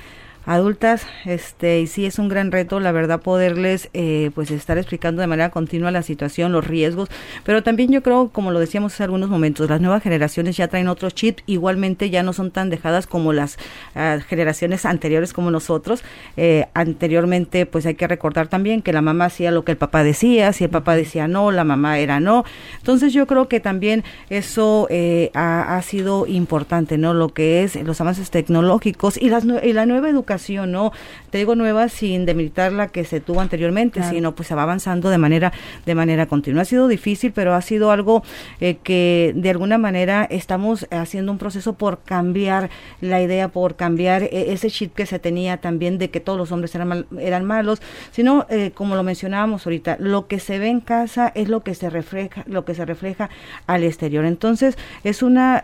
adultas, 0.50 1.06
este, 1.26 1.80
y 1.82 1.88
sí 1.88 2.06
es 2.06 2.18
un 2.18 2.28
gran 2.28 2.52
reto, 2.52 2.80
la 2.80 2.92
verdad, 2.92 3.22
poderles 3.22 3.90
eh, 3.94 4.32
pues 4.34 4.50
estar 4.50 4.80
explicando 4.80 5.22
de 5.22 5.28
manera 5.28 5.52
continua 5.52 5.92
la 5.92 6.02
situación, 6.02 6.52
los 6.52 6.66
riesgos, 6.66 7.08
pero 7.44 7.62
también 7.62 7.92
yo 7.92 8.02
creo, 8.02 8.30
como 8.30 8.50
lo 8.50 8.60
decíamos 8.60 8.94
hace 8.94 9.04
algunos 9.04 9.30
momentos, 9.30 9.70
las 9.70 9.80
nuevas 9.80 10.02
generaciones 10.02 10.58
ya 10.58 10.68
traen 10.68 10.88
otro 10.88 11.12
chip, 11.12 11.40
igualmente 11.46 12.10
ya 12.10 12.24
no 12.24 12.34
son 12.34 12.50
tan 12.50 12.72
dejadas 12.72 13.06
como 13.06 13.32
las 13.32 13.58
ah, 13.94 14.18
generaciones 14.28 14.86
anteriores 14.86 15.34
como 15.34 15.52
nosotros. 15.52 16.04
Eh, 16.36 16.66
anteriormente, 16.74 17.68
pues 17.68 17.86
hay 17.86 17.96
que 17.96 18.08
recordar 18.08 18.48
también 18.48 18.82
que 18.82 18.92
la 18.92 19.02
mamá 19.02 19.26
hacía 19.26 19.52
lo 19.52 19.64
que 19.64 19.74
el 19.74 19.78
papá 19.78 20.04
decía, 20.04 20.52
si 20.54 20.64
el 20.64 20.70
papá 20.72 20.96
decía 20.96 21.28
no, 21.28 21.52
la 21.52 21.64
mamá 21.64 22.00
era 22.00 22.20
no. 22.20 22.44
Entonces 22.78 23.14
yo 23.14 23.28
creo 23.28 23.48
que 23.48 23.60
también 23.60 24.04
eso 24.30 24.88
eh, 24.90 25.30
ha, 25.36 25.80
sido 25.84 26.26
importante, 26.28 26.98
¿no? 26.98 27.14
Lo 27.14 27.30
que 27.30 27.64
es 27.64 27.76
los 27.76 28.02
avances 28.02 28.32
tecnológicos 28.32 29.18
y, 29.18 29.30
las, 29.30 29.46
y 29.46 29.74
la 29.74 29.86
nueva 29.86 30.10
educación, 30.10 30.39
¿no? 30.48 30.92
Te 31.30 31.38
digo 31.38 31.56
nueva 31.56 31.90
sin 31.90 32.26
demilitar 32.26 32.72
la 32.72 32.88
que 32.88 33.04
se 33.04 33.20
tuvo 33.20 33.42
anteriormente, 33.42 34.02
sino 34.04 34.34
pues 34.34 34.48
se 34.48 34.56
va 34.56 34.64
avanzando 34.64 35.10
de 35.10 35.18
manera, 35.18 35.54
de 35.86 35.96
manera 35.96 36.26
continua. 36.26 36.64
Ha 36.64 36.66
sido 36.66 36.88
difícil, 36.88 37.32
pero 37.32 37.54
ha 37.54 37.62
sido 37.62 37.92
algo 37.92 38.24
eh, 38.60 38.78
que 38.84 39.34
de 39.36 39.50
alguna 39.50 39.78
manera 39.78 40.26
estamos 40.30 40.88
haciendo 40.92 41.32
un 41.32 41.38
proceso 41.38 41.74
por 41.74 42.02
cambiar 42.04 42.70
la 43.02 43.22
idea, 43.22 43.50
por 43.50 43.76
cambiar 43.76 44.24
eh, 44.24 44.52
ese 44.54 44.70
chip 44.70 44.96
que 44.96 45.06
se 45.06 45.20
tenía 45.20 45.58
también 45.58 45.98
de 45.98 46.10
que 46.10 46.20
todos 46.20 46.38
los 46.38 46.52
hombres 46.52 46.74
eran, 46.76 47.06
eran 47.20 47.46
malos, 47.46 47.82
sino 48.12 48.46
eh, 48.50 48.72
como 48.74 48.96
lo 48.96 49.04
mencionábamos 49.04 49.66
ahorita, 49.66 49.98
lo 50.00 50.28
que 50.28 50.40
se 50.40 50.60
ve 50.60 50.68
en 50.68 50.80
casa 50.80 51.32
es 51.36 51.50
lo 51.50 51.62
que 51.62 51.76
se 51.76 51.90
refleja, 51.90 52.44
lo 52.48 52.66
que 52.66 52.74
se 52.74 52.86
refleja 52.86 53.30
al 53.68 53.84
exterior. 53.84 54.26
Entonces 54.26 54.78
es 55.04 55.22
una 55.22 55.64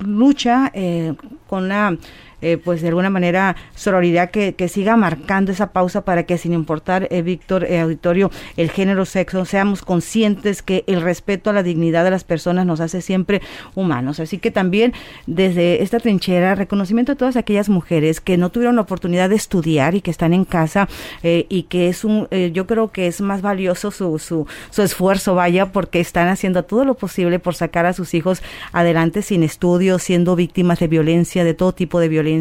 lucha 0.00 0.72
con 1.46 1.68
la 1.68 1.96
eh, 2.44 2.58
pues 2.58 2.82
de 2.82 2.88
alguna 2.88 3.08
manera 3.08 3.56
sororidad 3.74 4.30
que, 4.30 4.54
que, 4.54 4.68
siga 4.68 4.96
marcando 4.98 5.50
esa 5.50 5.72
pausa 5.72 6.04
para 6.04 6.24
que 6.24 6.36
sin 6.36 6.52
importar, 6.52 7.08
eh, 7.10 7.22
Víctor, 7.22 7.64
eh, 7.64 7.80
auditorio, 7.80 8.30
el 8.58 8.70
género, 8.70 9.06
sexo, 9.06 9.46
seamos 9.46 9.80
conscientes 9.80 10.60
que 10.60 10.84
el 10.86 11.00
respeto 11.00 11.48
a 11.48 11.54
la 11.54 11.62
dignidad 11.62 12.04
de 12.04 12.10
las 12.10 12.22
personas 12.22 12.66
nos 12.66 12.80
hace 12.80 13.00
siempre 13.00 13.40
humanos. 13.74 14.20
Así 14.20 14.36
que 14.36 14.50
también 14.50 14.92
desde 15.26 15.82
esta 15.82 16.00
trinchera, 16.00 16.54
reconocimiento 16.54 17.12
a 17.12 17.14
todas 17.14 17.36
aquellas 17.36 17.70
mujeres 17.70 18.20
que 18.20 18.36
no 18.36 18.50
tuvieron 18.50 18.76
la 18.76 18.82
oportunidad 18.82 19.30
de 19.30 19.36
estudiar 19.36 19.94
y 19.94 20.02
que 20.02 20.10
están 20.10 20.34
en 20.34 20.44
casa 20.44 20.86
y 21.22 21.62
que 21.64 21.88
es 21.88 22.04
un, 22.04 22.28
yo 22.52 22.66
creo 22.66 22.92
que 22.92 23.06
es 23.06 23.22
más 23.22 23.40
valioso 23.40 23.90
su, 23.90 24.18
su, 24.18 24.46
su 24.68 24.82
esfuerzo, 24.82 25.34
vaya, 25.34 25.72
porque 25.72 26.00
están 26.00 26.28
haciendo 26.28 26.64
todo 26.64 26.84
lo 26.84 26.94
posible 26.94 27.38
por 27.38 27.54
sacar 27.54 27.86
a 27.86 27.94
sus 27.94 28.12
hijos 28.12 28.42
adelante 28.72 29.22
sin 29.22 29.42
estudios, 29.42 30.02
siendo 30.02 30.36
víctimas 30.36 30.78
de 30.80 30.88
violencia, 30.88 31.42
de 31.42 31.54
todo 31.54 31.72
tipo 31.72 32.00
de 32.00 32.08
violencia 32.08 32.33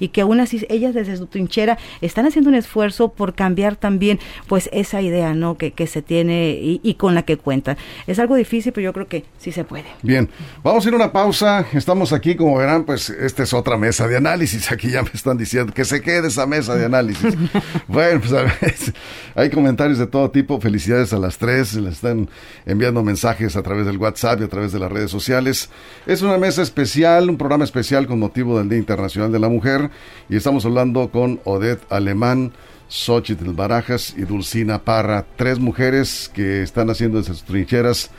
y 0.00 0.08
que 0.08 0.22
aún 0.22 0.40
así 0.40 0.66
ellas 0.68 0.94
desde 0.94 1.16
su 1.16 1.26
trinchera 1.26 1.78
están 2.00 2.26
haciendo 2.26 2.50
un 2.50 2.56
esfuerzo 2.56 3.08
por 3.08 3.34
cambiar 3.34 3.76
también 3.76 4.18
pues 4.48 4.68
esa 4.72 5.00
idea 5.02 5.34
no 5.34 5.56
que, 5.56 5.72
que 5.72 5.86
se 5.86 6.02
tiene 6.02 6.58
y, 6.82 6.94
con 6.94 7.14
la 7.14 7.22
que 7.22 7.36
cuentan. 7.36 7.76
Es 8.06 8.18
algo 8.18 8.34
difícil, 8.36 8.72
pero 8.72 8.86
yo 8.86 8.92
creo 8.92 9.06
que 9.06 9.24
sí 9.38 9.52
se 9.52 9.64
puede. 9.64 9.84
Bien, 10.02 10.28
vamos 10.62 10.84
a 10.84 10.88
ir 10.88 10.94
a 10.94 10.96
una 10.96 11.12
pausa. 11.12 11.66
Estamos 11.72 12.12
aquí, 12.12 12.34
como 12.34 12.56
verán, 12.56 12.84
pues 12.84 13.10
esta 13.10 13.42
es 13.42 13.52
otra 13.52 13.76
mesa 13.76 14.08
de 14.08 14.16
análisis. 14.16 14.70
Aquí 14.76 14.90
ya 14.90 15.02
me 15.02 15.10
están 15.12 15.36
diciendo 15.36 15.72
que 15.72 15.84
se 15.84 16.00
quede 16.00 16.28
esa 16.28 16.46
mesa 16.46 16.74
de 16.74 16.84
análisis. 16.84 17.34
bueno, 17.88 18.20
pues 18.20 18.32
a 18.32 18.42
ver, 18.42 18.74
hay 19.34 19.50
comentarios 19.50 19.98
de 19.98 20.06
todo 20.06 20.30
tipo. 20.30 20.60
Felicidades 20.60 21.12
a 21.12 21.18
las 21.18 21.38
tres. 21.38 21.74
Les 21.74 21.94
están 21.94 22.28
enviando 22.64 23.02
mensajes 23.02 23.56
a 23.56 23.62
través 23.62 23.86
del 23.86 23.98
WhatsApp 23.98 24.40
y 24.40 24.44
a 24.44 24.48
través 24.48 24.72
de 24.72 24.78
las 24.78 24.90
redes 24.90 25.10
sociales. 25.10 25.70
Es 26.06 26.22
una 26.22 26.38
mesa 26.38 26.62
especial, 26.62 27.28
un 27.30 27.36
programa 27.36 27.64
especial 27.64 28.06
con 28.06 28.18
motivo 28.18 28.58
del 28.58 28.68
Día 28.68 28.78
Internacional 28.78 29.32
de 29.32 29.35
la 29.38 29.48
Mujer 29.48 29.90
y 30.28 30.36
estamos 30.36 30.64
hablando 30.64 31.10
con 31.10 31.40
Odette 31.44 31.84
Alemán, 31.90 32.52
Xochitl 32.88 33.52
Barajas 33.52 34.14
y 34.16 34.22
Dulcina 34.22 34.84
Parra, 34.84 35.26
tres 35.36 35.58
mujeres 35.58 36.30
que 36.32 36.62
están 36.62 36.90
haciendo 36.90 37.18
desde 37.18 37.34
sus 37.34 37.44
trincheras 37.44 38.10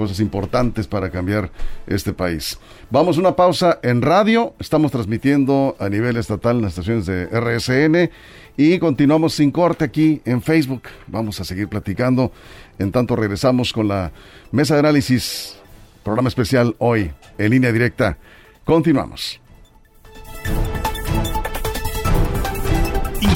cosas 0.00 0.20
importantes 0.20 0.86
para 0.86 1.10
cambiar 1.10 1.50
este 1.86 2.14
país. 2.14 2.58
Vamos 2.90 3.16
a 3.16 3.20
una 3.20 3.36
pausa 3.36 3.78
en 3.82 4.00
radio, 4.00 4.54
estamos 4.58 4.90
transmitiendo 4.90 5.76
a 5.78 5.90
nivel 5.90 6.16
estatal 6.16 6.56
en 6.56 6.62
las 6.62 6.72
estaciones 6.72 7.04
de 7.04 7.26
RSN 7.26 8.10
y 8.56 8.78
continuamos 8.78 9.34
sin 9.34 9.50
corte 9.50 9.84
aquí 9.84 10.22
en 10.24 10.40
Facebook. 10.40 10.84
Vamos 11.06 11.38
a 11.40 11.44
seguir 11.44 11.68
platicando. 11.68 12.32
En 12.78 12.92
tanto 12.92 13.14
regresamos 13.14 13.74
con 13.74 13.88
la 13.88 14.10
mesa 14.52 14.74
de 14.74 14.80
análisis, 14.80 15.56
programa 16.02 16.28
especial 16.28 16.74
hoy 16.78 17.10
en 17.36 17.50
línea 17.50 17.70
directa. 17.70 18.16
Continuamos. 18.64 19.40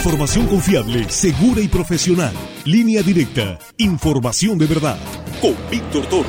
Información 0.04 0.46
confiable, 0.48 1.08
segura 1.08 1.62
y 1.62 1.68
profesional. 1.68 2.34
Línea 2.66 3.02
directa. 3.02 3.58
Información 3.78 4.58
de 4.58 4.66
verdad. 4.66 4.98
Con 5.40 5.56
Víctor 5.70 6.04
Toro. 6.04 6.28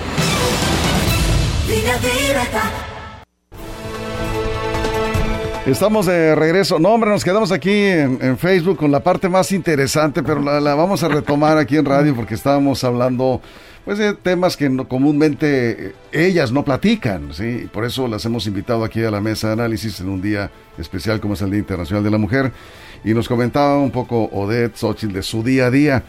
Estamos 5.66 6.06
de 6.06 6.36
regreso. 6.36 6.80
No, 6.80 6.94
hombre, 6.94 7.10
nos 7.10 7.26
quedamos 7.26 7.52
aquí 7.52 7.74
en, 7.74 8.38
Facebook 8.38 8.78
con 8.78 8.94
la 8.94 9.02
parte 9.02 9.28
más 9.28 9.52
interesante, 9.52 10.24
pero 10.24 10.40
la, 10.40 10.74
vamos 10.74 11.04
a 11.04 11.10
retomar 11.10 11.58
aquí 11.58 11.76
en 11.76 11.84
radio 11.84 12.16
porque 12.16 12.36
estábamos 12.36 12.82
hablando 12.86 13.42
pues 13.84 13.98
de 13.98 14.14
temas 14.14 14.56
que 14.56 14.74
comúnmente 14.88 15.94
ellas 16.14 16.52
no 16.54 16.64
platican, 16.64 17.34
¿sí? 17.34 17.70
Por 17.74 17.84
eso 17.84 18.08
las 18.08 18.26
hemos 18.26 18.48
invitado 18.48 18.86
aquí 18.86 19.04
a 19.04 19.12
la 19.12 19.20
mesa 19.20 19.48
de 19.48 19.54
análisis 19.54 20.00
en 20.00 20.10
un 20.10 20.22
día 20.22 20.50
especial 20.78 21.20
como 21.20 21.36
es 21.36 21.42
el 21.42 21.52
Día 21.52 21.60
Internacional 21.60 22.04
de 22.04 22.10
la 22.10 22.18
Mujer 22.18 22.52
y 23.06 23.14
nos 23.14 23.28
comentaba 23.28 23.78
un 23.78 23.92
poco 23.92 24.24
Odette 24.32 24.76
Xochitl 24.76 25.14
de 25.14 25.22
su 25.22 25.44
día 25.44 25.68
a 25.68 25.72
día. 25.72 26.04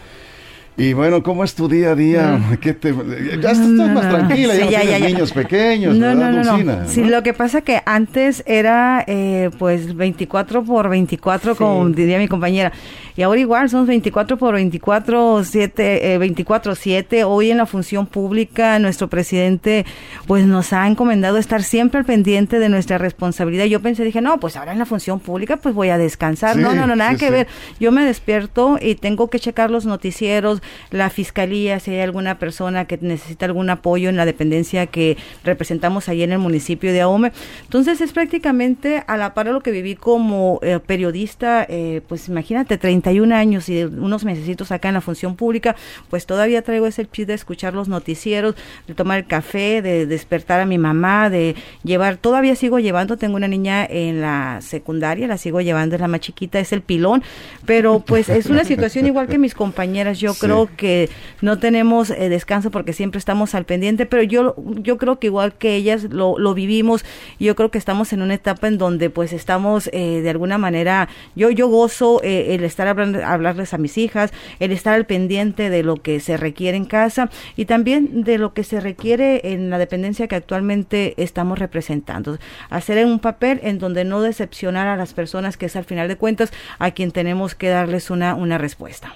Y 0.79 0.93
bueno, 0.93 1.23
¿cómo 1.23 1.43
es 1.43 1.55
tu 1.55 1.69
día 1.69 1.93
a 1.93 1.95
día? 1.95 2.39
¿Qué 2.61 2.75
te, 2.75 2.95
ya 3.41 3.51
estás 3.53 3.59
más 3.59 4.11
tranquila, 4.11 4.55
ya, 4.55 4.65
no 4.65 4.69
tienes 4.69 5.12
niños 5.12 5.33
pequeños, 5.33 5.97
no, 5.97 6.15
no, 6.15 6.31
no, 6.31 6.59
no. 6.59 6.89
Sí, 6.89 7.03
lo 7.05 7.23
que 7.23 7.33
pasa 7.33 7.62
que 7.62 7.81
antes 7.87 8.43
era 8.47 9.03
eh, 9.07 9.51
pues 9.59 9.97
24 9.97 10.65
por 10.65 10.91
24, 10.91 11.57
como 11.57 11.89
diría 11.89 12.19
mi 12.19 12.29
compañera. 12.29 12.73
Y 13.17 13.23
ahora 13.23 13.41
igual 13.41 13.71
son 13.71 13.87
24 13.87 14.37
por 14.37 14.55
24, 14.55 15.43
7, 15.43 16.19
24, 16.19 16.75
7. 16.75 17.25
Hoy 17.25 17.51
en 17.51 17.57
la 17.57 17.65
función 17.65 18.07
pública 18.07 18.79
nuestro 18.79 19.09
presidente 19.09 19.87
pues 20.27 20.45
nos 20.45 20.75
ha 20.75 20.87
encomendado 20.87 21.39
estar 21.39 21.62
siempre 21.62 22.01
al 22.01 22.05
pendiente 22.05 22.59
de 22.59 22.69
nuestra 22.69 22.99
responsabilidad. 22.99 23.65
Yo 23.65 23.81
pensé, 23.81 24.05
dije, 24.05 24.21
no, 24.21 24.39
pues 24.39 24.57
ahora 24.57 24.73
en 24.73 24.79
la 24.79 24.85
función 24.85 25.21
pública 25.21 25.57
pues 25.57 25.75
voy 25.75 25.89
a 25.89 25.97
descansar. 25.97 26.57
no, 26.59 26.75
no, 26.75 26.87
no, 26.87 26.95
nada 26.95 27.17
que 27.17 27.31
ver. 27.31 27.47
Yo 27.81 27.91
me 27.91 28.05
despierto 28.05 28.79
y 28.79 28.97
tengo 28.97 29.31
que 29.31 29.41
checar 29.41 29.71
los 29.71 29.87
noticieros, 29.87 30.61
la 30.90 31.11
fiscalía, 31.11 31.81
si 31.81 31.92
hay 31.92 32.00
alguna 32.00 32.38
persona 32.38 32.85
que 32.85 32.98
necesita 33.00 33.46
algún 33.46 33.70
apoyo 33.70 34.09
en 34.09 34.16
la 34.16 34.24
dependencia 34.24 34.87
que 34.87 35.16
representamos 35.44 36.09
ahí 36.09 36.22
en 36.22 36.33
el 36.33 36.38
municipio 36.38 36.92
de 36.92 37.00
Ahome. 37.00 37.33
Entonces 37.62 38.00
es 38.00 38.12
prácticamente 38.12 39.02
a 39.07 39.16
la 39.16 39.35
par 39.35 39.46
de 39.46 39.52
lo 39.52 39.61
que 39.61 39.70
viví 39.70 39.96
como 39.96 40.59
eh, 40.62 40.79
periodista, 40.85 41.66
eh, 41.68 42.02
pues 42.07 42.29
imagínate, 42.29 42.79
30 42.79 43.07
años 43.33 43.68
y 43.68 43.85
unos 43.85 44.24
mesecitos 44.24 44.72
acá 44.72 44.88
en 44.88 44.94
la 44.94 45.00
función 45.00 45.37
pública, 45.37 45.76
pues 46.11 46.26
todavía 46.26 46.62
traigo 46.62 46.87
ese 46.87 47.07
chip 47.07 47.26
de 47.29 47.35
escuchar 47.35 47.74
los 47.74 47.88
noticieros, 47.88 48.55
de 48.87 48.94
tomar 48.94 49.18
el 49.18 49.26
café, 49.26 49.83
de 49.83 50.07
despertar 50.07 50.61
a 50.61 50.66
mi 50.66 50.79
mamá, 50.79 51.31
de 51.31 51.55
llevar, 51.85 52.16
todavía 52.16 52.55
sigo 52.57 52.79
llevando, 52.79 53.16
tengo 53.16 53.37
una 53.37 53.48
niña 53.48 53.85
en 53.85 54.20
la 54.20 54.61
secundaria, 54.61 55.26
la 55.26 55.38
sigo 55.38 55.61
llevando, 55.61 55.96
es 55.96 56.00
la 56.00 56.09
más 56.09 56.20
chiquita, 56.20 56.59
es 56.59 56.72
el 56.72 56.83
pilón, 56.83 57.22
pero 57.64 58.00
pues 58.00 58.29
es 58.29 58.46
una 58.46 58.64
situación 58.64 59.07
igual 59.07 59.29
que 59.29 59.38
mis 59.38 59.55
compañeras, 59.55 60.18
yo 60.18 60.35
creo 60.35 60.56
que 60.64 61.11
no 61.42 61.59
tenemos 61.59 62.11
eh, 62.11 62.29
descanso 62.29 62.71
porque 62.71 62.92
siempre 62.92 63.19
estamos 63.19 63.55
al 63.55 63.66
pendiente, 63.66 64.07
pero 64.07 64.23
yo, 64.23 64.55
yo 64.83 64.97
creo 64.97 65.19
que 65.19 65.27
igual 65.27 65.55
que 65.55 65.75
ellas 65.75 66.05
lo, 66.05 66.38
lo 66.38 66.55
vivimos, 66.55 67.05
yo 67.38 67.55
creo 67.55 67.71
que 67.71 67.79
estamos 67.79 68.12
en 68.12 68.23
una 68.23 68.35
etapa 68.35 68.69
en 68.69 68.79
donde 68.79 69.11
pues 69.11 69.33
estamos 69.33 69.90
eh, 69.92 70.23
de 70.23 70.31
alguna 70.31 70.59
manera, 70.59 71.09
yo, 71.35 71.51
yo 71.51 71.69
gozo 71.69 72.21
eh, 72.23 72.55
el 72.55 72.64
estar 72.64 72.88
hablarles 72.88 73.75
a 73.75 73.79
mis 73.79 73.99
hijas, 73.99 74.33
el 74.59 74.73
estar 74.73 74.95
al 74.95 75.07
pendiente 75.07 75.71
de 75.71 75.83
lo 75.83 75.97
que 75.97 76.21
se 76.21 76.37
requiere 76.37 76.77
en 76.77 76.87
casa 76.87 77.31
y 77.57 77.66
también 77.66 78.25
de 78.25 78.38
lo 78.38 78.55
que 78.55 78.64
se 78.64 78.81
requiere 78.81 79.53
en 79.53 79.71
la 79.71 79.79
dependencia 79.79 80.29
que 80.29 80.37
actualmente 80.37 81.14
estamos 81.23 81.59
representando. 81.59 82.38
Hacer 82.71 83.05
un 83.05 83.19
papel 83.19 83.61
en 83.62 83.79
donde 83.79 84.05
no 84.05 84.23
decepcionar 84.23 84.87
a 84.87 84.97
las 84.97 85.12
personas, 85.12 85.57
que 85.57 85.66
es 85.66 85.77
al 85.77 85.85
final 85.85 86.09
de 86.09 86.16
cuentas 86.16 86.53
a 86.79 86.90
quien 86.92 87.11
tenemos 87.11 87.55
que 87.55 87.69
darles 87.69 88.11
una, 88.11 88.35
una 88.35 88.59
respuesta. 88.59 89.14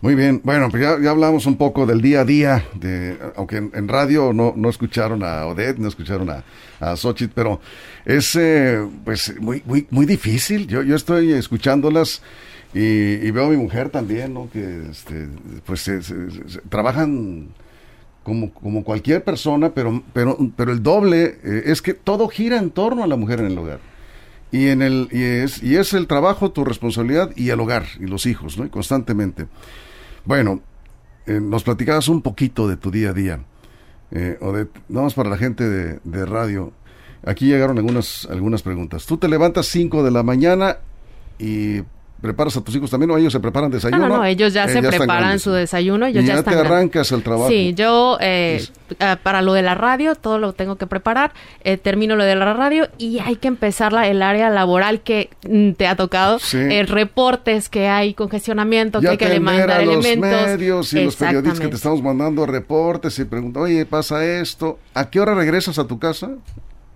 Muy 0.00 0.14
bien, 0.14 0.40
bueno, 0.44 0.68
pues 0.70 0.80
ya, 0.80 1.10
hablamos 1.10 1.46
un 1.46 1.56
poco 1.56 1.84
del 1.84 2.00
día 2.00 2.20
a 2.20 2.24
día, 2.24 2.64
de, 2.74 3.18
aunque 3.34 3.56
en, 3.56 3.88
radio 3.88 4.32
no, 4.32 4.52
no, 4.54 4.68
escucharon 4.68 5.24
a 5.24 5.44
Odette, 5.46 5.78
no 5.78 5.88
escucharon 5.88 6.30
a, 6.30 6.44
a 6.78 6.96
Xochitl, 6.96 7.32
pero 7.34 7.60
es 8.04 8.36
eh, 8.36 8.78
pues 9.04 9.34
muy, 9.40 9.60
muy, 9.66 9.88
muy 9.90 10.06
difícil. 10.06 10.68
Yo, 10.68 10.84
yo 10.84 10.94
estoy 10.94 11.32
escuchándolas 11.32 12.22
y, 12.72 13.28
veo 13.32 13.46
a 13.46 13.48
mi 13.48 13.56
mujer 13.56 13.90
también, 13.90 14.34
¿no? 14.34 14.48
Que 14.52 14.88
este, 14.88 15.26
pues 15.66 15.90
trabajan 16.68 17.48
como, 18.22 18.52
como 18.52 18.84
cualquier 18.84 19.24
persona, 19.24 19.70
pero, 19.70 20.04
pero, 20.12 20.38
pero 20.54 20.70
el 20.70 20.80
doble 20.80 21.38
eh, 21.42 21.62
es 21.66 21.82
que 21.82 21.94
todo 21.94 22.28
gira 22.28 22.58
en 22.58 22.70
torno 22.70 23.02
a 23.02 23.08
la 23.08 23.16
mujer 23.16 23.40
en 23.40 23.46
el 23.46 23.58
hogar. 23.58 23.80
Y, 24.52 24.68
en 24.68 24.80
el, 24.80 25.08
y, 25.10 25.22
es, 25.22 25.60
y 25.60 25.74
es 25.74 25.92
el 25.92 26.06
trabajo, 26.06 26.52
tu 26.52 26.64
responsabilidad 26.64 27.32
y 27.34 27.50
el 27.50 27.58
hogar 27.58 27.84
y 27.98 28.06
los 28.06 28.26
hijos, 28.26 28.58
¿no? 28.58 28.64
Y 28.64 28.68
constantemente. 28.68 29.46
Bueno, 30.28 30.60
eh, 31.24 31.40
nos 31.40 31.64
platicabas 31.64 32.06
un 32.08 32.20
poquito 32.20 32.68
de 32.68 32.76
tu 32.76 32.90
día 32.90 33.08
a 33.08 33.12
día, 33.14 33.40
eh, 34.10 34.36
o 34.42 34.52
de, 34.52 34.68
vamos 34.90 35.14
para 35.14 35.30
la 35.30 35.38
gente 35.38 35.66
de, 35.66 36.00
de 36.04 36.26
radio. 36.26 36.70
Aquí 37.24 37.46
llegaron 37.46 37.78
algunas, 37.78 38.28
algunas 38.30 38.60
preguntas. 38.60 39.06
Tú 39.06 39.16
te 39.16 39.26
levantas 39.26 39.68
5 39.68 40.02
de 40.02 40.10
la 40.10 40.22
mañana 40.22 40.80
y 41.38 41.78
preparas 42.20 42.56
a 42.56 42.60
tus 42.62 42.74
hijos 42.74 42.90
también 42.90 43.10
o 43.10 43.16
ellos 43.16 43.32
se 43.32 43.40
preparan 43.40 43.70
desayuno? 43.70 44.04
Ah, 44.04 44.08
no, 44.08 44.16
no, 44.18 44.24
ellos 44.24 44.52
ya 44.52 44.66
se 44.68 44.82
preparan 44.82 45.38
su 45.38 45.52
desayuno, 45.52 46.06
ellos 46.06 46.24
y 46.24 46.26
ya, 46.26 46.34
ya 46.34 46.38
están 46.40 46.54
te 46.54 46.60
arrancas 46.60 47.12
el 47.12 47.22
trabajo. 47.22 47.48
Sí, 47.48 47.74
yo 47.74 48.18
eh, 48.20 48.64
eh, 48.98 49.16
para 49.22 49.42
lo 49.42 49.52
de 49.52 49.62
la 49.62 49.74
radio 49.74 50.14
todo 50.14 50.38
lo 50.38 50.52
tengo 50.52 50.76
que 50.76 50.86
preparar, 50.86 51.32
eh, 51.62 51.76
termino 51.76 52.16
lo 52.16 52.24
de 52.24 52.34
la 52.34 52.52
radio 52.54 52.88
y 52.98 53.20
hay 53.20 53.36
que 53.36 53.48
empezar 53.48 53.92
la, 53.92 54.08
el 54.08 54.22
área 54.22 54.50
laboral 54.50 55.00
que 55.02 55.30
mm, 55.48 55.72
te 55.72 55.86
ha 55.86 55.94
tocado, 55.96 56.38
Sí. 56.38 56.58
eh, 56.58 56.84
reportes 56.86 57.68
que 57.68 57.88
hay, 57.88 58.14
congestionamiento, 58.14 59.00
que 59.00 59.08
hay 59.08 59.16
que 59.16 59.28
demandar 59.28 59.84
los 59.84 60.04
elementos. 60.04 60.46
medios 60.46 60.92
y 60.92 61.04
los 61.04 61.16
periodistas 61.16 61.60
que 61.60 61.68
te 61.68 61.76
estamos 61.76 62.02
mandando 62.02 62.46
reportes 62.46 63.18
y 63.18 63.24
preguntan, 63.24 63.62
oye, 63.64 63.86
pasa 63.86 64.24
esto. 64.24 64.78
¿A 64.94 65.08
qué 65.10 65.20
hora 65.20 65.34
regresas 65.34 65.78
a 65.78 65.86
tu 65.86 65.98
casa? 65.98 66.30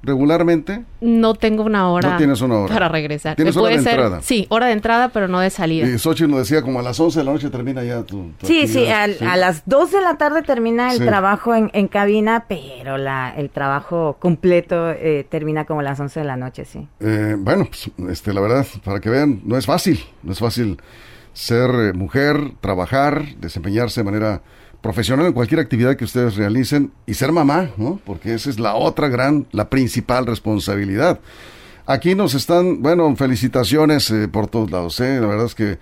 ¿Regularmente? 0.02 0.82
No 1.00 1.34
tengo 1.34 1.62
una 1.62 1.88
hora, 1.90 2.10
No 2.12 2.16
tienes 2.16 2.40
una 2.40 2.56
hora. 2.56 2.72
para 2.74 2.88
regresar. 2.88 3.36
¿Tienes 3.36 3.56
hora 3.56 3.76
de 3.76 3.82
ser, 3.82 3.92
entrada? 3.94 4.20
Sí, 4.22 4.46
hora 4.50 4.66
de 4.66 4.72
entrada, 4.72 5.10
pero 5.10 5.28
no 5.28 5.38
de 5.40 5.48
salida. 5.50 5.86
Y 5.88 5.96
Xochitl 5.98 6.28
nos 6.30 6.40
decía, 6.40 6.62
como 6.62 6.80
a 6.80 6.82
las 6.82 6.98
11 6.98 7.20
de 7.20 7.24
la 7.24 7.32
noche 7.32 7.50
termina 7.50 7.84
ya 7.84 8.02
tu, 8.02 8.30
tu 8.38 8.46
Sí, 8.46 8.66
sí, 8.66 8.88
al- 8.88 9.14
Sí. 9.14 9.24
a 9.24 9.36
las 9.36 9.62
2 9.66 9.92
de 9.92 10.00
la 10.00 10.16
tarde 10.18 10.42
termina 10.42 10.92
el 10.92 10.98
Sí. 10.98 11.04
trabajo 11.04 11.54
en, 11.54 11.70
en 11.72 11.86
cabina, 11.88 12.46
pero 12.48 12.98
la, 12.98 13.32
el 13.36 13.50
trabajo 13.50 14.16
completo 14.18 14.90
eh, 14.90 15.24
termina 15.28 15.64
como 15.66 15.80
a 15.80 15.82
las 15.84 16.00
11 16.00 16.20
de 16.20 16.26
la 16.26 16.36
noche, 16.36 16.64
sí. 16.64 16.88
Eh, 17.00 17.36
bueno, 17.38 17.66
pues, 17.68 17.90
este, 18.10 18.32
la 18.32 18.40
verdad, 18.40 18.66
para 18.84 19.00
que 19.00 19.08
vean, 19.08 19.40
no 19.44 19.56
es 19.56 19.66
fácil, 19.66 20.00
no 20.24 20.32
es 20.32 20.38
fácil 20.40 20.78
ser 21.32 21.70
eh, 21.70 21.92
mujer, 21.92 22.52
trabajar, 22.60 23.36
desempeñarse 23.38 24.00
de 24.00 24.04
manera 24.04 24.42
profesional 24.80 25.26
en 25.26 25.32
cualquier 25.32 25.60
actividad 25.60 25.96
que 25.96 26.04
ustedes 26.04 26.36
realicen 26.36 26.92
y 27.06 27.14
ser 27.14 27.32
mamá, 27.32 27.70
¿no? 27.76 28.00
Porque 28.04 28.34
esa 28.34 28.50
es 28.50 28.58
la 28.58 28.74
otra 28.74 29.08
gran, 29.08 29.46
la 29.52 29.70
principal 29.70 30.26
responsabilidad. 30.26 31.20
Aquí 31.86 32.14
nos 32.14 32.34
están, 32.34 32.82
bueno, 32.82 33.14
felicitaciones 33.16 34.10
eh, 34.10 34.28
por 34.28 34.48
todos 34.48 34.70
lados, 34.70 34.98
¿eh? 35.00 35.20
La 35.20 35.26
verdad 35.26 35.46
es 35.46 35.54
que 35.54 35.78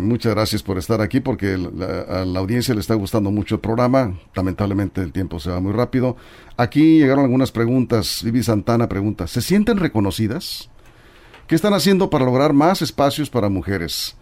muchas 0.00 0.34
gracias 0.34 0.62
por 0.62 0.76
estar 0.76 1.00
aquí 1.00 1.20
porque 1.20 1.54
a 1.54 2.26
la 2.26 2.40
audiencia 2.40 2.74
le 2.74 2.80
está 2.80 2.94
gustando 2.94 3.30
mucho 3.30 3.54
el 3.54 3.60
programa. 3.62 4.18
Lamentablemente 4.34 5.00
el 5.00 5.12
tiempo 5.12 5.40
se 5.40 5.48
va 5.48 5.60
muy 5.60 5.72
rápido. 5.72 6.16
Aquí 6.58 6.98
llegaron 6.98 7.24
algunas 7.24 7.52
preguntas. 7.52 8.22
Vivi 8.22 8.42
Santana 8.42 8.86
pregunta, 8.86 9.26
¿se 9.26 9.40
sienten 9.40 9.78
reconocidas? 9.78 10.68
¿Qué 11.46 11.54
están 11.54 11.72
haciendo 11.72 12.10
para 12.10 12.24
lograr 12.24 12.52
más 12.52 12.82
espacios 12.82 13.30
para 13.30 13.48
mujeres? 13.48 14.16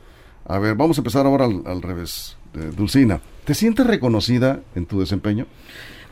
A 0.47 0.59
ver, 0.59 0.75
vamos 0.75 0.99
a 0.99 1.01
empezar 1.01 1.27
ahora 1.27 1.45
al, 1.45 1.63
al 1.67 1.83
revés. 1.83 2.37
Eh, 2.55 2.73
Dulcina, 2.77 3.21
¿te 3.45 3.55
sientes 3.55 3.87
reconocida 3.87 4.61
en 4.75 4.87
tu 4.87 4.99
desempeño? 5.01 5.47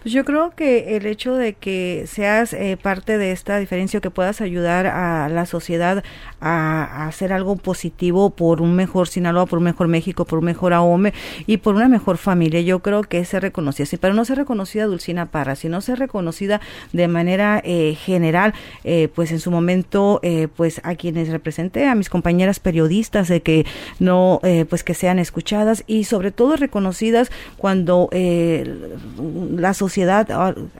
Pues 0.02 0.12
yo 0.12 0.24
creo 0.24 0.50
que 0.50 0.96
el 0.96 1.06
hecho 1.06 1.34
de 1.34 1.54
que 1.54 2.04
seas 2.06 2.52
eh, 2.52 2.78
parte 2.80 3.18
de 3.18 3.32
esta 3.32 3.58
diferencia, 3.58 4.00
que 4.00 4.11
puedas 4.11 4.40
ayudar 4.40 4.87
a 4.87 5.28
la 5.28 5.44
sociedad 5.44 6.04
a, 6.40 7.06
hacer 7.06 7.32
algo 7.32 7.56
positivo 7.56 8.30
por 8.30 8.62
un 8.62 8.74
mejor 8.74 9.08
Sinaloa, 9.08 9.46
por 9.46 9.58
un 9.58 9.64
mejor 9.64 9.88
México, 9.88 10.24
por 10.24 10.38
un 10.38 10.44
mejor 10.44 10.72
AOME 10.72 11.12
y 11.46 11.58
por 11.58 11.74
una 11.74 11.88
mejor 11.88 12.16
familia, 12.16 12.61
yo 12.61 12.78
creo 12.80 13.02
que 13.02 13.24
ser 13.24 13.42
reconocida. 13.42 13.87
Sí, 13.87 13.96
pero 13.96 14.14
no 14.14 14.24
ser 14.24 14.38
reconocida 14.38 14.87
Dulcina 14.87 15.26
Parra, 15.26 15.56
sino 15.56 15.80
ser 15.80 15.98
reconocida 15.98 16.61
de 16.92 17.08
manera 17.08 17.61
eh, 17.64 17.94
general, 17.94 18.54
eh, 18.84 19.08
pues 19.14 19.32
en 19.32 19.40
su 19.40 19.50
momento, 19.50 20.20
eh, 20.22 20.48
pues 20.54 20.80
a 20.84 20.94
quienes 20.94 21.28
representé, 21.28 21.87
a 21.87 21.94
mis 21.94 22.08
compañeras 22.08 22.61
periodistas, 22.61 23.28
de 23.28 23.40
que 23.40 23.66
no, 23.98 24.40
eh, 24.44 24.64
pues 24.68 24.84
que 24.84 24.94
sean 24.94 25.18
escuchadas 25.18 25.82
y 25.87 26.04
sobre 26.04 26.30
todo 26.30 26.56
reconocidas 26.56 27.30
cuando 27.56 28.08
eh, 28.12 28.96
la 29.56 29.74
sociedad 29.74 29.88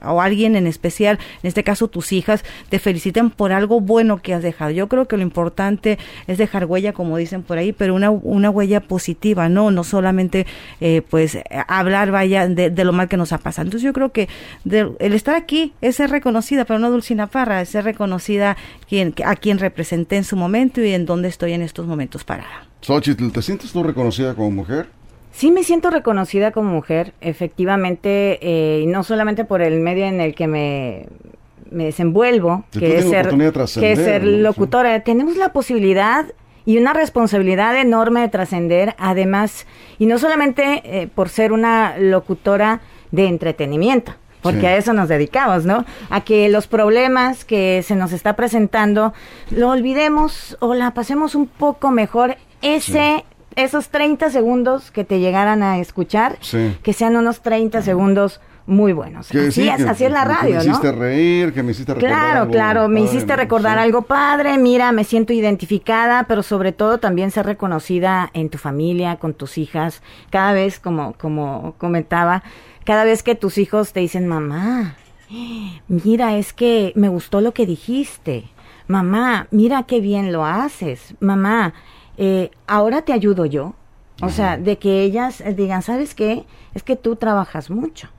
o, 0.03 0.21
alguien 0.21 0.55
en 0.55 0.67
especial, 0.67 1.17
en 1.43 1.47
este 1.47 1.63
caso 1.63 1.87
tus 1.87 2.11
hijas, 2.11 2.43
te 2.69 2.79
feliciten 2.79 3.29
por 3.29 3.51
algo 3.51 3.79
bueno 3.81 4.21
que 4.21 4.33
has 4.33 4.43
dejado. 4.43 4.71
Yo 4.71 4.87
creo 4.87 5.07
que 5.07 5.17
lo 5.17 5.23
importante 5.23 5.97
es 6.27 6.37
dejar 6.37 6.65
huella, 6.65 6.93
como 6.93 7.17
dicen 7.17 7.43
por 7.43 7.57
ahí, 7.57 7.71
pero 7.73 7.95
una, 7.95 8.09
una 8.11 8.49
huella 8.49 8.81
positiva, 8.81 9.49
no, 9.49 9.71
no 9.71 9.83
solamente 9.83 10.45
eh, 10.81 11.01
pues 11.09 11.37
hablar 11.67 12.11
vaya 12.11 12.47
de, 12.47 12.69
de 12.69 12.83
lo 12.85 12.93
mal 12.93 13.07
que 13.07 13.17
nos 13.17 13.33
ha 13.33 13.37
pasado. 13.37 13.67
Entonces 13.67 13.85
yo 13.85 13.93
creo 13.93 14.11
que 14.11 14.27
de- 14.63 14.91
el 14.99 15.13
estar 15.13 15.35
aquí 15.35 15.73
es 15.81 15.95
ser 15.95 16.09
reconocida, 16.09 16.65
pero 16.65 16.79
no 16.79 16.89
Dulcina 16.91 17.27
Parra, 17.27 17.61
es 17.61 17.69
ser 17.69 17.83
reconocida 17.85 18.57
quien, 18.87 19.13
a 19.25 19.35
quien 19.35 19.59
representé 19.59 20.17
en 20.17 20.23
su 20.23 20.35
momento 20.35 20.81
y 20.81 20.93
en 20.93 21.05
donde 21.05 21.27
estoy 21.29 21.53
en 21.53 21.61
estos 21.61 21.85
momentos 21.87 22.23
parada. 22.23 22.65
Xochitl, 22.81 23.29
¿te 23.31 23.41
sientes 23.41 23.71
tú 23.71 23.83
reconocida 23.83 24.33
como 24.35 24.51
mujer? 24.51 24.87
Sí 25.39 25.51
me 25.51 25.63
siento 25.63 25.89
reconocida 25.89 26.51
como 26.51 26.69
mujer, 26.69 27.13
efectivamente, 27.21 28.39
eh, 28.41 28.81
y 28.83 28.87
no 28.87 29.03
solamente 29.03 29.45
por 29.45 29.61
el 29.61 29.79
medio 29.79 30.05
en 30.05 30.19
el 30.19 30.35
que 30.35 30.47
me, 30.47 31.05
me 31.71 31.85
desenvuelvo, 31.85 32.65
Que 32.77 32.97
es, 32.97 33.09
ser, 33.09 33.33
de 33.33 33.51
que 33.79 33.93
es 33.93 33.99
ser 33.99 34.25
locutora. 34.25 34.99
Tenemos 34.99 35.37
la 35.37 35.53
posibilidad 35.53 36.25
y 36.65 36.77
una 36.77 36.91
responsabilidad 36.91 37.77
enorme 37.77 38.19
de 38.19 38.27
trascender, 38.27 38.95
además, 38.97 39.65
y 39.97 40.07
no 40.07 40.19
solamente 40.19 40.81
eh, 40.83 41.07
por 41.07 41.29
ser 41.29 41.53
una 41.53 41.97
locutora 41.97 42.81
de 43.11 43.27
entretenimiento, 43.27 44.11
porque 44.41 44.59
Sí. 44.59 44.65
a 44.65 44.75
eso 44.75 44.91
nos 44.91 45.07
dedicamos, 45.07 45.63
¿no? 45.63 45.85
A 46.09 46.19
que 46.19 46.49
los 46.49 46.67
problemas 46.67 47.45
que 47.45 47.81
se 47.83 47.95
nos 47.95 48.11
está 48.11 48.35
presentando 48.35 49.13
lo 49.51 49.69
olvidemos 49.69 50.57
o 50.59 50.73
la 50.73 50.93
pasemos 50.93 51.33
un 51.33 51.47
poco 51.47 51.91
mejor. 51.91 52.35
Ese, 52.61 53.23
esos 53.63 53.89
30 53.89 54.29
segundos 54.29 54.91
que 54.91 55.03
te 55.03 55.19
llegaran 55.19 55.63
a 55.63 55.79
escuchar, 55.79 56.37
Sí. 56.41 56.77
que 56.83 56.93
sean 56.93 57.15
unos 57.15 57.41
30 57.41 57.81
segundos 57.81 58.39
muy 58.65 58.93
buenos. 58.93 59.29
Que 59.29 59.39
Así 59.47 59.63
sí, 59.63 59.67
es, 59.69 59.77
que- 59.77 59.89
así 59.89 60.03
es 60.05 60.11
la 60.11 60.21
que 60.23 60.29
radio, 60.29 60.49
me 60.49 60.55
¿no? 60.57 60.61
hiciste 60.71 60.91
reír, 60.91 61.53
que 61.53 61.63
me 61.63 61.71
hiciste 61.71 61.93
recordar 61.95 62.17
Claro, 62.19 62.39
algo 62.41 62.51
claro, 62.51 62.87
me 62.87 63.01
hiciste 63.01 63.35
recordar 63.35 63.77
Sí. 63.77 63.83
algo 63.83 64.03
padre, 64.03 64.57
mira, 64.59 64.91
me 64.91 65.03
siento 65.03 65.33
identificada, 65.33 66.25
pero 66.27 66.43
sobre 66.43 66.71
todo 66.71 66.99
también 66.99 67.31
ser 67.31 67.47
reconocida 67.47 68.29
en 68.33 68.49
tu 68.49 68.59
familia, 68.59 69.15
con 69.15 69.33
tus 69.33 69.57
hijas, 69.57 70.03
cada 70.29 70.53
vez, 70.53 70.79
como, 70.79 71.13
como 71.13 71.73
comentaba, 71.79 72.43
cada 72.85 73.03
vez 73.05 73.23
que 73.23 73.33
tus 73.33 73.57
hijos 73.57 73.91
te 73.91 74.01
dicen, 74.01 74.27
mamá, 74.27 74.95
mira, 75.87 76.37
es 76.37 76.53
que 76.53 76.91
me 76.95 77.09
gustó 77.09 77.41
lo 77.41 77.53
que 77.53 77.65
dijiste, 77.65 78.45
mamá, 78.87 79.47
mira 79.51 79.83
qué 79.83 79.99
bien 79.99 80.31
lo 80.31 80.45
haces, 80.45 81.15
mamá, 81.19 81.73
eh, 82.19 82.51
ahora 82.67 83.01
te 83.01 83.13
ayudo 83.13 83.45
yo. 83.45 83.73
O 84.21 84.29
sea, 84.29 84.57
de 84.57 84.77
que 84.77 85.01
ellas 85.03 85.39
eh, 85.39 85.53
digan, 85.53 85.81
¿sabes 85.81 86.13
qué? 86.13 86.45
Es 86.73 86.83
que 86.83 86.97
tú 86.97 87.15
trabajas 87.15 87.69
mucho. 87.69 88.09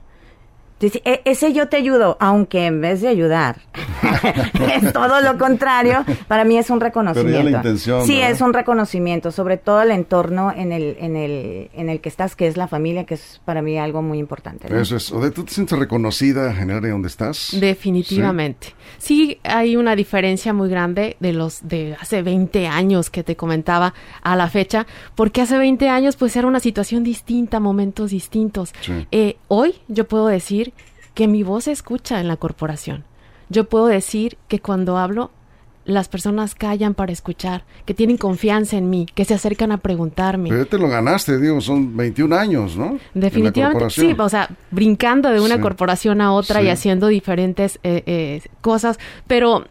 Entonces, 0.81 1.01
e- 1.05 1.21
ese 1.25 1.53
yo 1.53 1.67
te 1.67 1.77
ayudo, 1.77 2.17
aunque 2.19 2.65
en 2.65 2.81
vez 2.81 3.01
de 3.01 3.07
ayudar, 3.07 3.57
es 4.73 4.91
todo 4.93 5.21
lo 5.21 5.37
contrario, 5.37 6.03
para 6.27 6.43
mí 6.43 6.57
es 6.57 6.71
un 6.71 6.79
reconocimiento. 6.79 7.49
intención, 7.49 8.03
sí, 8.07 8.19
es 8.19 8.41
un 8.41 8.51
reconocimiento, 8.51 9.31
sobre 9.31 9.57
todo 9.57 9.83
el 9.83 9.91
entorno 9.91 10.51
en 10.51 10.71
el, 10.71 10.97
en 10.99 11.15
el, 11.15 11.69
en 11.73 11.89
el 11.89 12.01
que 12.01 12.09
estás, 12.09 12.35
que 12.35 12.47
es 12.47 12.57
la 12.57 12.67
familia, 12.67 13.05
que 13.05 13.13
es 13.13 13.41
para 13.45 13.61
mí 13.61 13.77
algo 13.77 14.01
muy 14.01 14.17
importante. 14.17 14.67
¿no? 14.69 14.79
Eso 14.79 14.95
es. 14.95 15.11
Odette, 15.11 15.35
¿tú 15.35 15.43
te 15.43 15.53
sientes 15.53 15.77
reconocida 15.77 16.59
en 16.59 16.71
el 16.71 16.77
área 16.77 16.91
donde 16.91 17.09
estás? 17.09 17.55
Definitivamente. 17.59 18.73
Sí. 18.97 19.39
hay 19.43 19.75
una 19.75 19.95
diferencia 19.95 20.51
muy 20.51 20.67
grande 20.67 21.15
de 21.19 21.33
los 21.33 21.67
de 21.67 21.95
hace 21.99 22.23
20 22.23 22.67
años 22.67 23.11
que 23.11 23.23
te 23.23 23.35
comentaba 23.35 23.93
a 24.23 24.35
la 24.35 24.49
fecha, 24.49 24.87
porque 25.13 25.41
hace 25.41 25.59
20 25.59 25.89
años 25.89 26.15
pues 26.15 26.35
era 26.35 26.47
una 26.47 26.59
situación 26.59 27.03
distinta, 27.03 27.59
momentos 27.59 28.09
distintos. 28.09 28.73
Sí. 28.81 29.07
Eh, 29.11 29.37
hoy 29.47 29.75
yo 29.87 30.07
puedo 30.07 30.25
decir 30.27 30.70
que 31.13 31.27
mi 31.27 31.43
voz 31.43 31.65
se 31.65 31.71
escucha 31.71 32.19
en 32.19 32.27
la 32.27 32.37
corporación. 32.37 33.03
Yo 33.49 33.65
puedo 33.65 33.87
decir 33.87 34.37
que 34.47 34.59
cuando 34.59 34.97
hablo 34.97 35.31
las 35.83 36.07
personas 36.07 36.53
callan 36.53 36.93
para 36.93 37.11
escuchar, 37.11 37.63
que 37.85 37.95
tienen 37.95 38.15
confianza 38.17 38.77
en 38.77 38.89
mí, 38.91 39.07
que 39.15 39.25
se 39.25 39.33
acercan 39.33 39.71
a 39.71 39.77
preguntarme. 39.77 40.49
Pero 40.49 40.67
te 40.67 40.77
lo 40.77 40.87
ganaste, 40.87 41.39
digo, 41.39 41.59
son 41.59 41.97
21 41.97 42.33
años, 42.33 42.77
¿no? 42.77 42.99
Definitivamente, 43.15 43.89
sí, 43.89 44.15
o 44.17 44.29
sea, 44.29 44.47
brincando 44.69 45.29
de 45.29 45.39
una 45.41 45.55
Sí. 45.55 45.61
corporación 45.61 46.21
a 46.21 46.33
otra 46.33 46.59
Sí. 46.59 46.67
y 46.67 46.69
haciendo 46.69 47.07
diferentes 47.07 47.79
eh, 47.83 48.03
eh, 48.05 48.41
cosas, 48.61 48.99
pero 49.25 49.65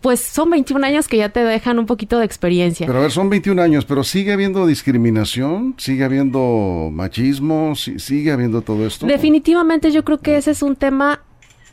pues 0.00 0.20
son 0.20 0.50
21 0.50 0.86
años 0.86 1.08
que 1.08 1.18
ya 1.18 1.28
te 1.28 1.44
dejan 1.44 1.78
un 1.78 1.86
poquito 1.86 2.18
de 2.18 2.24
experiencia. 2.24 2.86
Pero 2.86 2.98
a 2.98 3.02
ver, 3.02 3.10
son 3.10 3.28
21 3.28 3.60
años, 3.60 3.84
pero 3.84 4.02
sigue 4.02 4.32
habiendo 4.32 4.66
discriminación, 4.66 5.74
sigue 5.76 6.04
habiendo 6.04 6.90
machismo, 6.92 7.74
sigue 7.74 8.32
habiendo 8.32 8.62
todo 8.62 8.86
esto. 8.86 9.06
Definitivamente 9.06 9.90
yo 9.90 10.04
creo 10.04 10.18
que 10.18 10.36
ese 10.36 10.52
es 10.52 10.62
un 10.62 10.76
tema 10.76 11.22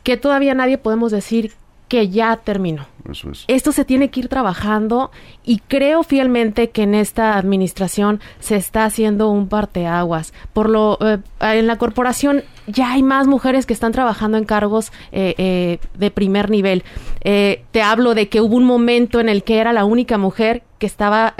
que 0.02 0.16
todavía 0.16 0.54
nadie 0.54 0.78
podemos 0.78 1.12
decir 1.12 1.52
que 1.88 2.10
ya 2.10 2.36
terminó. 2.36 2.86
Eso 3.10 3.30
es. 3.30 3.44
Esto 3.48 3.72
se 3.72 3.84
tiene 3.84 4.10
que 4.10 4.20
ir 4.20 4.28
trabajando 4.28 5.10
y 5.44 5.60
creo 5.60 6.02
fielmente 6.02 6.68
que 6.68 6.82
en 6.82 6.94
esta 6.94 7.38
administración 7.38 8.20
se 8.38 8.56
está 8.56 8.84
haciendo 8.84 9.30
un 9.30 9.48
parteaguas. 9.48 10.34
Por 10.52 10.68
lo 10.68 10.98
eh, 11.00 11.18
en 11.40 11.66
la 11.66 11.78
corporación 11.78 12.44
ya 12.66 12.92
hay 12.92 13.02
más 13.02 13.26
mujeres 13.26 13.64
que 13.64 13.72
están 13.72 13.92
trabajando 13.92 14.36
en 14.36 14.44
cargos 14.44 14.92
eh, 15.10 15.34
eh, 15.38 15.78
de 15.98 16.10
primer 16.10 16.50
nivel. 16.50 16.84
te 17.22 17.82
hablo 17.82 18.14
de 18.14 18.28
que 18.28 18.42
hubo 18.42 18.56
un 18.56 18.64
momento 18.64 19.20
en 19.20 19.30
el 19.30 19.42
que 19.42 19.58
era 19.58 19.72
la 19.72 19.86
única 19.86 20.18
mujer 20.18 20.62
que 20.78 20.86
estaba 20.86 21.34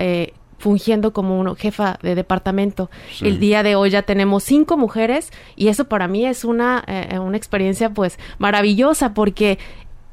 fungiendo 0.58 1.12
como 1.12 1.38
una 1.38 1.54
jefa 1.54 1.98
de 2.02 2.14
departamento. 2.14 2.90
El 3.20 3.38
día 3.38 3.62
de 3.62 3.76
hoy 3.76 3.90
ya 3.90 4.02
tenemos 4.02 4.42
cinco 4.42 4.76
mujeres 4.76 5.30
y 5.54 5.68
eso 5.68 5.84
para 5.84 6.08
mí 6.08 6.24
es 6.24 6.44
una, 6.44 6.84
una 7.20 7.36
experiencia 7.36 7.90
pues 7.90 8.18
maravillosa 8.38 9.14
porque 9.14 9.58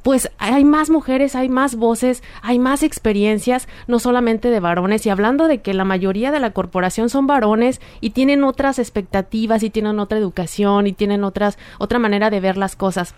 pues 0.05 0.29
hay 0.37 0.65
más 0.65 0.91
mujeres, 0.91 1.35
hay 1.35 1.49
más 1.49 1.77
voces, 1.77 2.21
hay 2.43 2.59
más 2.59 2.83
experiencias, 2.83 3.67
no 3.87 3.97
solamente 3.97 4.51
de 4.51 4.59
varones. 4.59 5.03
Y 5.03 5.09
hablando 5.09 5.47
de 5.47 5.61
que 5.61 5.73
la 5.73 5.83
mayoría 5.83 6.31
de 6.31 6.39
la 6.39 6.51
corporación 6.51 7.09
son 7.09 7.25
varones 7.25 7.81
y 8.01 8.11
tienen 8.11 8.43
otras 8.43 8.77
expectativas 8.77 9.63
y 9.63 9.71
tienen 9.71 9.97
otra 9.97 10.19
educación 10.19 10.85
y 10.85 10.93
tienen 10.93 11.23
otras, 11.23 11.57
otra 11.79 11.97
manera 11.97 12.29
de 12.29 12.39
ver 12.39 12.55
las 12.55 12.75
cosas. 12.75 13.15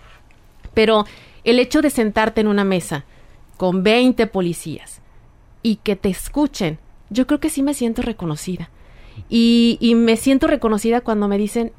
Pero 0.72 1.04
el 1.44 1.58
hecho 1.58 1.82
de 1.82 1.90
sentarte 1.90 2.40
en 2.40 2.46
una 2.46 2.64
mesa 2.64 3.04
con 3.58 3.82
20 3.82 4.26
policías 4.26 5.02
y 5.62 5.76
que 5.76 5.94
te 5.94 6.08
escuchen, 6.08 6.78
yo 7.10 7.26
creo 7.26 7.38
que 7.38 7.50
sí 7.50 7.62
me 7.62 7.74
siento 7.74 8.00
reconocida. 8.00 8.70
Y, 9.28 9.76
y 9.82 9.94
me 9.94 10.16
siento 10.16 10.46
reconocida 10.46 11.02
cuando 11.02 11.28
me 11.28 11.36
dicen, 11.36 11.70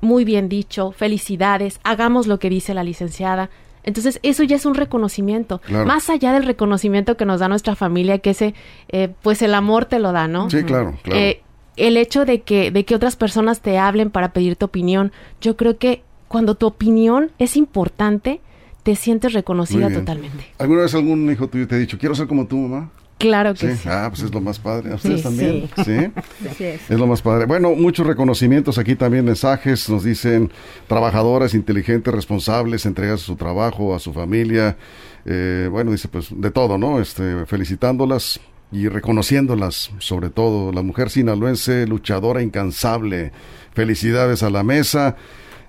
muy 0.00 0.24
bien 0.24 0.48
dicho, 0.48 0.92
felicidades, 0.92 1.78
hagamos 1.84 2.26
lo 2.26 2.38
que 2.38 2.48
dice 2.48 2.72
la 2.72 2.84
licenciada, 2.84 3.50
entonces, 3.82 4.20
eso 4.22 4.42
ya 4.42 4.56
es 4.56 4.66
un 4.66 4.74
reconocimiento. 4.74 5.60
Más 5.86 6.10
allá 6.10 6.32
del 6.32 6.44
reconocimiento 6.44 7.16
que 7.16 7.24
nos 7.24 7.40
da 7.40 7.48
nuestra 7.48 7.74
familia, 7.74 8.18
que 8.18 8.30
ese, 8.30 8.54
eh, 8.88 9.12
pues 9.22 9.42
el 9.42 9.54
amor 9.54 9.86
te 9.86 9.98
lo 9.98 10.12
da, 10.12 10.28
¿no? 10.28 10.50
Sí, 10.50 10.62
claro, 10.64 10.98
claro. 11.02 11.20
Eh, 11.20 11.42
el 11.76 11.96
hecho 11.96 12.24
de 12.24 12.42
que, 12.42 12.70
de 12.70 12.84
que 12.84 12.94
otras 12.94 13.16
personas 13.16 13.60
te 13.60 13.78
hablen 13.78 14.10
para 14.10 14.32
pedir 14.32 14.56
tu 14.56 14.66
opinión, 14.66 15.12
yo 15.40 15.56
creo 15.56 15.78
que 15.78 16.02
cuando 16.28 16.54
tu 16.54 16.66
opinión 16.66 17.32
es 17.38 17.56
importante, 17.56 18.40
te 18.82 18.96
sientes 18.96 19.32
reconocida 19.32 19.90
totalmente. 19.90 20.44
¿Alguna 20.58 20.82
vez 20.82 20.94
algún 20.94 21.30
hijo 21.30 21.48
tuyo 21.48 21.66
te 21.66 21.74
ha 21.74 21.78
dicho, 21.78 21.98
quiero 21.98 22.14
ser 22.14 22.26
como 22.26 22.46
tu 22.46 22.56
mamá? 22.56 22.90
Claro 23.20 23.52
que 23.52 23.76
sí. 23.76 23.86
Ah, 23.86 24.06
pues 24.08 24.22
es 24.22 24.32
lo 24.32 24.40
más 24.40 24.58
padre. 24.58 24.92
¿A 24.92 24.94
ustedes 24.94 25.22
también? 25.22 25.68
Sí. 25.84 26.10
es. 26.64 26.88
lo 26.88 27.06
más 27.06 27.20
padre. 27.20 27.44
Bueno, 27.44 27.74
muchos 27.74 28.06
reconocimientos 28.06 28.78
aquí 28.78 28.96
también, 28.96 29.26
mensajes. 29.26 29.90
Nos 29.90 30.04
dicen 30.04 30.50
trabajadoras, 30.88 31.52
inteligentes, 31.52 32.14
responsables, 32.14 32.86
entregas 32.86 33.20
a 33.20 33.24
su 33.26 33.36
trabajo, 33.36 33.94
a 33.94 33.98
su 33.98 34.14
familia. 34.14 34.78
Eh, 35.26 35.68
bueno, 35.70 35.92
dice 35.92 36.08
pues 36.08 36.28
de 36.34 36.50
todo, 36.50 36.78
¿no? 36.78 36.98
Este, 36.98 37.44
felicitándolas 37.44 38.40
y 38.72 38.88
reconociéndolas, 38.88 39.90
sobre 39.98 40.30
todo. 40.30 40.72
La 40.72 40.80
mujer 40.80 41.10
sinaloense, 41.10 41.86
luchadora 41.86 42.40
incansable. 42.40 43.32
Felicidades 43.74 44.42
a 44.42 44.48
la 44.48 44.62
mesa. 44.62 45.16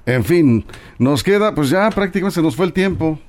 En 0.06 0.24
fin, 0.24 0.66
nos 1.00 1.22
queda, 1.22 1.54
pues 1.54 1.70
ya 1.70 1.90
prácticamente 1.90 2.36
se 2.36 2.42
nos 2.42 2.56
fue 2.56 2.66
el 2.66 2.72
tiempo. 2.72 3.20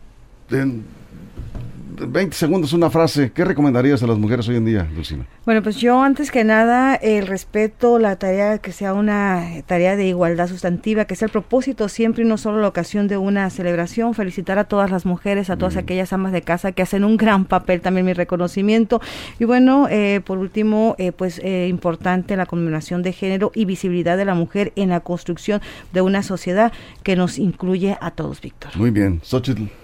20 1.94 2.36
segundos, 2.36 2.72
una 2.72 2.90
frase. 2.90 3.32
¿Qué 3.32 3.44
recomendarías 3.44 4.02
a 4.02 4.06
las 4.06 4.18
mujeres 4.18 4.48
hoy 4.48 4.56
en 4.56 4.64
día, 4.64 4.88
Lucina? 4.94 5.26
Bueno, 5.44 5.62
pues 5.62 5.76
yo 5.76 6.02
antes 6.02 6.30
que 6.30 6.44
nada, 6.44 6.94
el 6.94 7.26
respeto, 7.26 7.98
la 7.98 8.16
tarea 8.16 8.58
que 8.58 8.72
sea 8.72 8.94
una 8.94 9.46
tarea 9.66 9.96
de 9.96 10.06
igualdad 10.06 10.48
sustantiva, 10.48 11.04
que 11.04 11.16
sea 11.16 11.26
el 11.26 11.32
propósito 11.32 11.88
siempre 11.88 12.24
y 12.24 12.26
no 12.26 12.38
solo 12.38 12.60
la 12.60 12.68
ocasión 12.68 13.08
de 13.08 13.16
una 13.16 13.48
celebración. 13.50 14.14
Felicitar 14.14 14.58
a 14.58 14.64
todas 14.64 14.90
las 14.90 15.06
mujeres, 15.06 15.50
a 15.50 15.56
todas 15.56 15.76
aquellas 15.76 16.12
amas 16.12 16.32
de 16.32 16.42
casa 16.42 16.72
que 16.72 16.82
hacen 16.82 17.04
un 17.04 17.16
gran 17.16 17.44
papel, 17.44 17.80
también 17.80 18.06
mi 18.06 18.12
reconocimiento. 18.12 19.00
Y 19.38 19.44
bueno, 19.44 19.86
eh, 19.90 20.20
por 20.24 20.38
último, 20.38 20.94
eh, 20.98 21.12
pues 21.12 21.40
eh, 21.44 21.66
importante 21.68 22.36
la 22.36 22.46
conmemoración 22.46 23.02
de 23.02 23.12
género 23.12 23.52
y 23.54 23.64
visibilidad 23.64 24.16
de 24.16 24.24
la 24.24 24.34
mujer 24.34 24.72
en 24.76 24.88
la 24.88 25.00
construcción 25.00 25.60
de 25.92 26.00
una 26.00 26.22
sociedad 26.22 26.72
que 27.02 27.16
nos 27.16 27.38
incluye 27.38 27.96
a 28.00 28.10
todos, 28.12 28.40
Víctor. 28.40 28.70
Muy 28.76 28.90
bien. 28.90 29.20
Xochitl. 29.22 29.81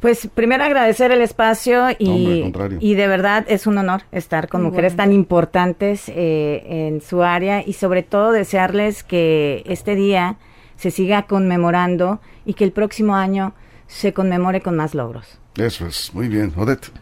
Pues 0.00 0.28
primero 0.32 0.62
agradecer 0.62 1.10
el 1.10 1.22
espacio 1.22 1.90
y, 1.98 2.52
y 2.78 2.94
de 2.94 3.08
verdad 3.08 3.44
es 3.48 3.66
un 3.66 3.78
honor 3.78 4.02
estar 4.12 4.48
con 4.48 4.62
mujeres 4.62 4.94
tan 4.94 5.12
importantes 5.12 6.08
eh, 6.08 6.62
en 6.68 7.00
su 7.00 7.24
área 7.24 7.66
y 7.66 7.72
sobre 7.72 8.04
todo 8.04 8.30
desearles 8.30 9.02
que 9.02 9.64
este 9.66 9.96
día 9.96 10.36
se 10.76 10.92
siga 10.92 11.22
conmemorando 11.22 12.20
y 12.46 12.54
que 12.54 12.62
el 12.62 12.70
próximo 12.70 13.16
año 13.16 13.54
se 13.88 14.12
conmemore 14.12 14.60
con 14.60 14.76
más 14.76 14.94
logros. 14.94 15.38
Eso 15.56 15.86
es, 15.86 16.14
muy 16.14 16.28
bien. 16.28 16.52
Odette. 16.56 16.92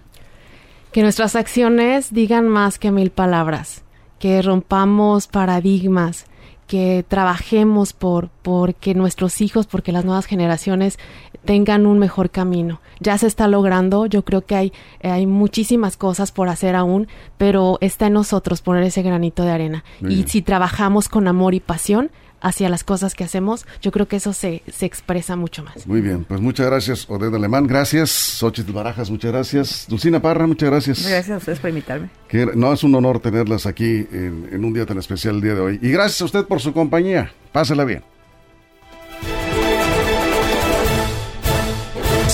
Que 0.91 1.03
nuestras 1.03 1.37
acciones 1.37 2.15
digan 2.15 2.49
más 2.49 2.79
que 2.79 2.91
mil 2.91 3.11
palabras, 3.11 3.85
que 4.19 4.41
rompamos 4.41 5.27
paradigmas, 5.27 6.25
que 6.67 7.05
trabajemos 7.07 7.93
por 7.93 8.29
porque 8.43 8.95
nuestros 8.95 9.41
hijos, 9.41 9.67
porque 9.67 9.93
las 9.93 10.05
nuevas 10.05 10.27
generaciones 10.27 10.99
tengan 11.45 11.87
un 11.87 11.99
mejor 11.99 12.31
camino. 12.31 12.81
Ya 13.01 13.17
se 13.19 13.27
está 13.27 13.49
logrando, 13.49 14.07
yo 14.07 14.25
creo 14.25 14.45
que 14.45 14.57
hay, 14.57 14.73
hay 15.03 15.27
muchísimas 15.27 15.97
cosas 15.97 16.33
por 16.33 16.49
hacer 16.49 16.75
aún, 16.75 17.09
pero 17.39 17.79
está 17.81 18.09
en 18.09 18.15
nosotros 18.15 18.63
poner 18.63 18.83
ese 18.83 19.03
granito 19.03 19.45
de 19.45 19.53
arena. 19.53 19.85
y 20.07 20.25
si 20.25 20.43
trabajamos 20.43 21.09
con 21.09 21.29
amor 21.29 21.55
y 21.55 21.61
pasión, 21.61 22.11
hacia 22.47 22.69
las 22.69 22.85
cosas 22.85 23.15
que 23.15 23.25
hacemos, 23.25 23.67
yo 23.83 23.91
creo 23.91 24.07
que 24.07 24.17
eso 24.17 24.33
se, 24.33 24.63
se 24.73 24.87
expresa 24.87 25.35
mucho 25.35 25.65
más. 25.65 25.87
Muy 25.87 26.01
bien, 26.01 26.25
pues 26.25 26.41
muchas 26.41 26.67
gracias, 26.67 27.11
Oded 27.11 27.35
Alemán, 27.35 27.67
gracias, 27.67 28.11
Xochitl 28.11 28.73
Barajas, 28.73 29.11
muchas 29.11 29.33
gracias, 29.33 29.87
Dulcina 29.89 30.23
Parra, 30.23 30.47
muchas 30.47 30.71
gracias. 30.71 31.09
Gracias 31.09 31.35
a 31.35 31.39
ustedes 31.39 31.59
por 31.59 31.71
invitarme. 31.71 32.09
Que 32.29 32.47
no 32.55 32.73
es 32.73 32.85
un 32.85 32.95
honor 32.95 33.19
tenerlas 33.19 33.67
aquí 33.67 34.07
en, 34.13 34.49
en 34.53 34.65
un 34.65 34.73
día 34.73 34.87
tan 34.87 34.99
especial 34.99 35.37
el 35.37 35.41
día 35.41 35.55
de 35.55 35.61
hoy. 35.61 35.79
Y 35.83 35.91
gracias 35.91 36.23
a 36.23 36.25
usted 36.27 36.45
por 36.45 36.61
su 36.61 36.73
compañía. 36.73 37.33
Pásela 37.53 37.85
bien. 37.85 38.05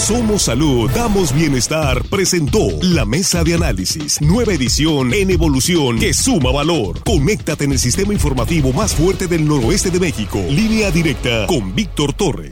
Somos 0.03 0.43
Salud, 0.43 0.91
damos 0.91 1.33
bienestar, 1.33 2.03
presentó 2.11 2.59
la 2.83 3.05
mesa 3.05 3.45
de 3.45 3.55
análisis, 3.55 4.21
nueva 4.21 4.53
edición 4.53 5.15
en 5.15 5.31
evolución 5.31 5.97
que 6.01 6.13
suma 6.13 6.51
valor. 6.51 7.05
Conéctate 7.05 7.67
en 7.67 7.73
el 7.73 7.79
sistema 7.79 8.13
informativo 8.13 8.73
más 8.73 8.97
fuerte 8.97 9.29
del 9.29 9.47
noroeste 9.47 9.93
de 9.93 10.01
México, 10.01 10.41
línea 10.51 10.91
directa 10.91 11.47
con 11.47 11.73
Víctor 11.77 12.15
Torres. 12.15 12.51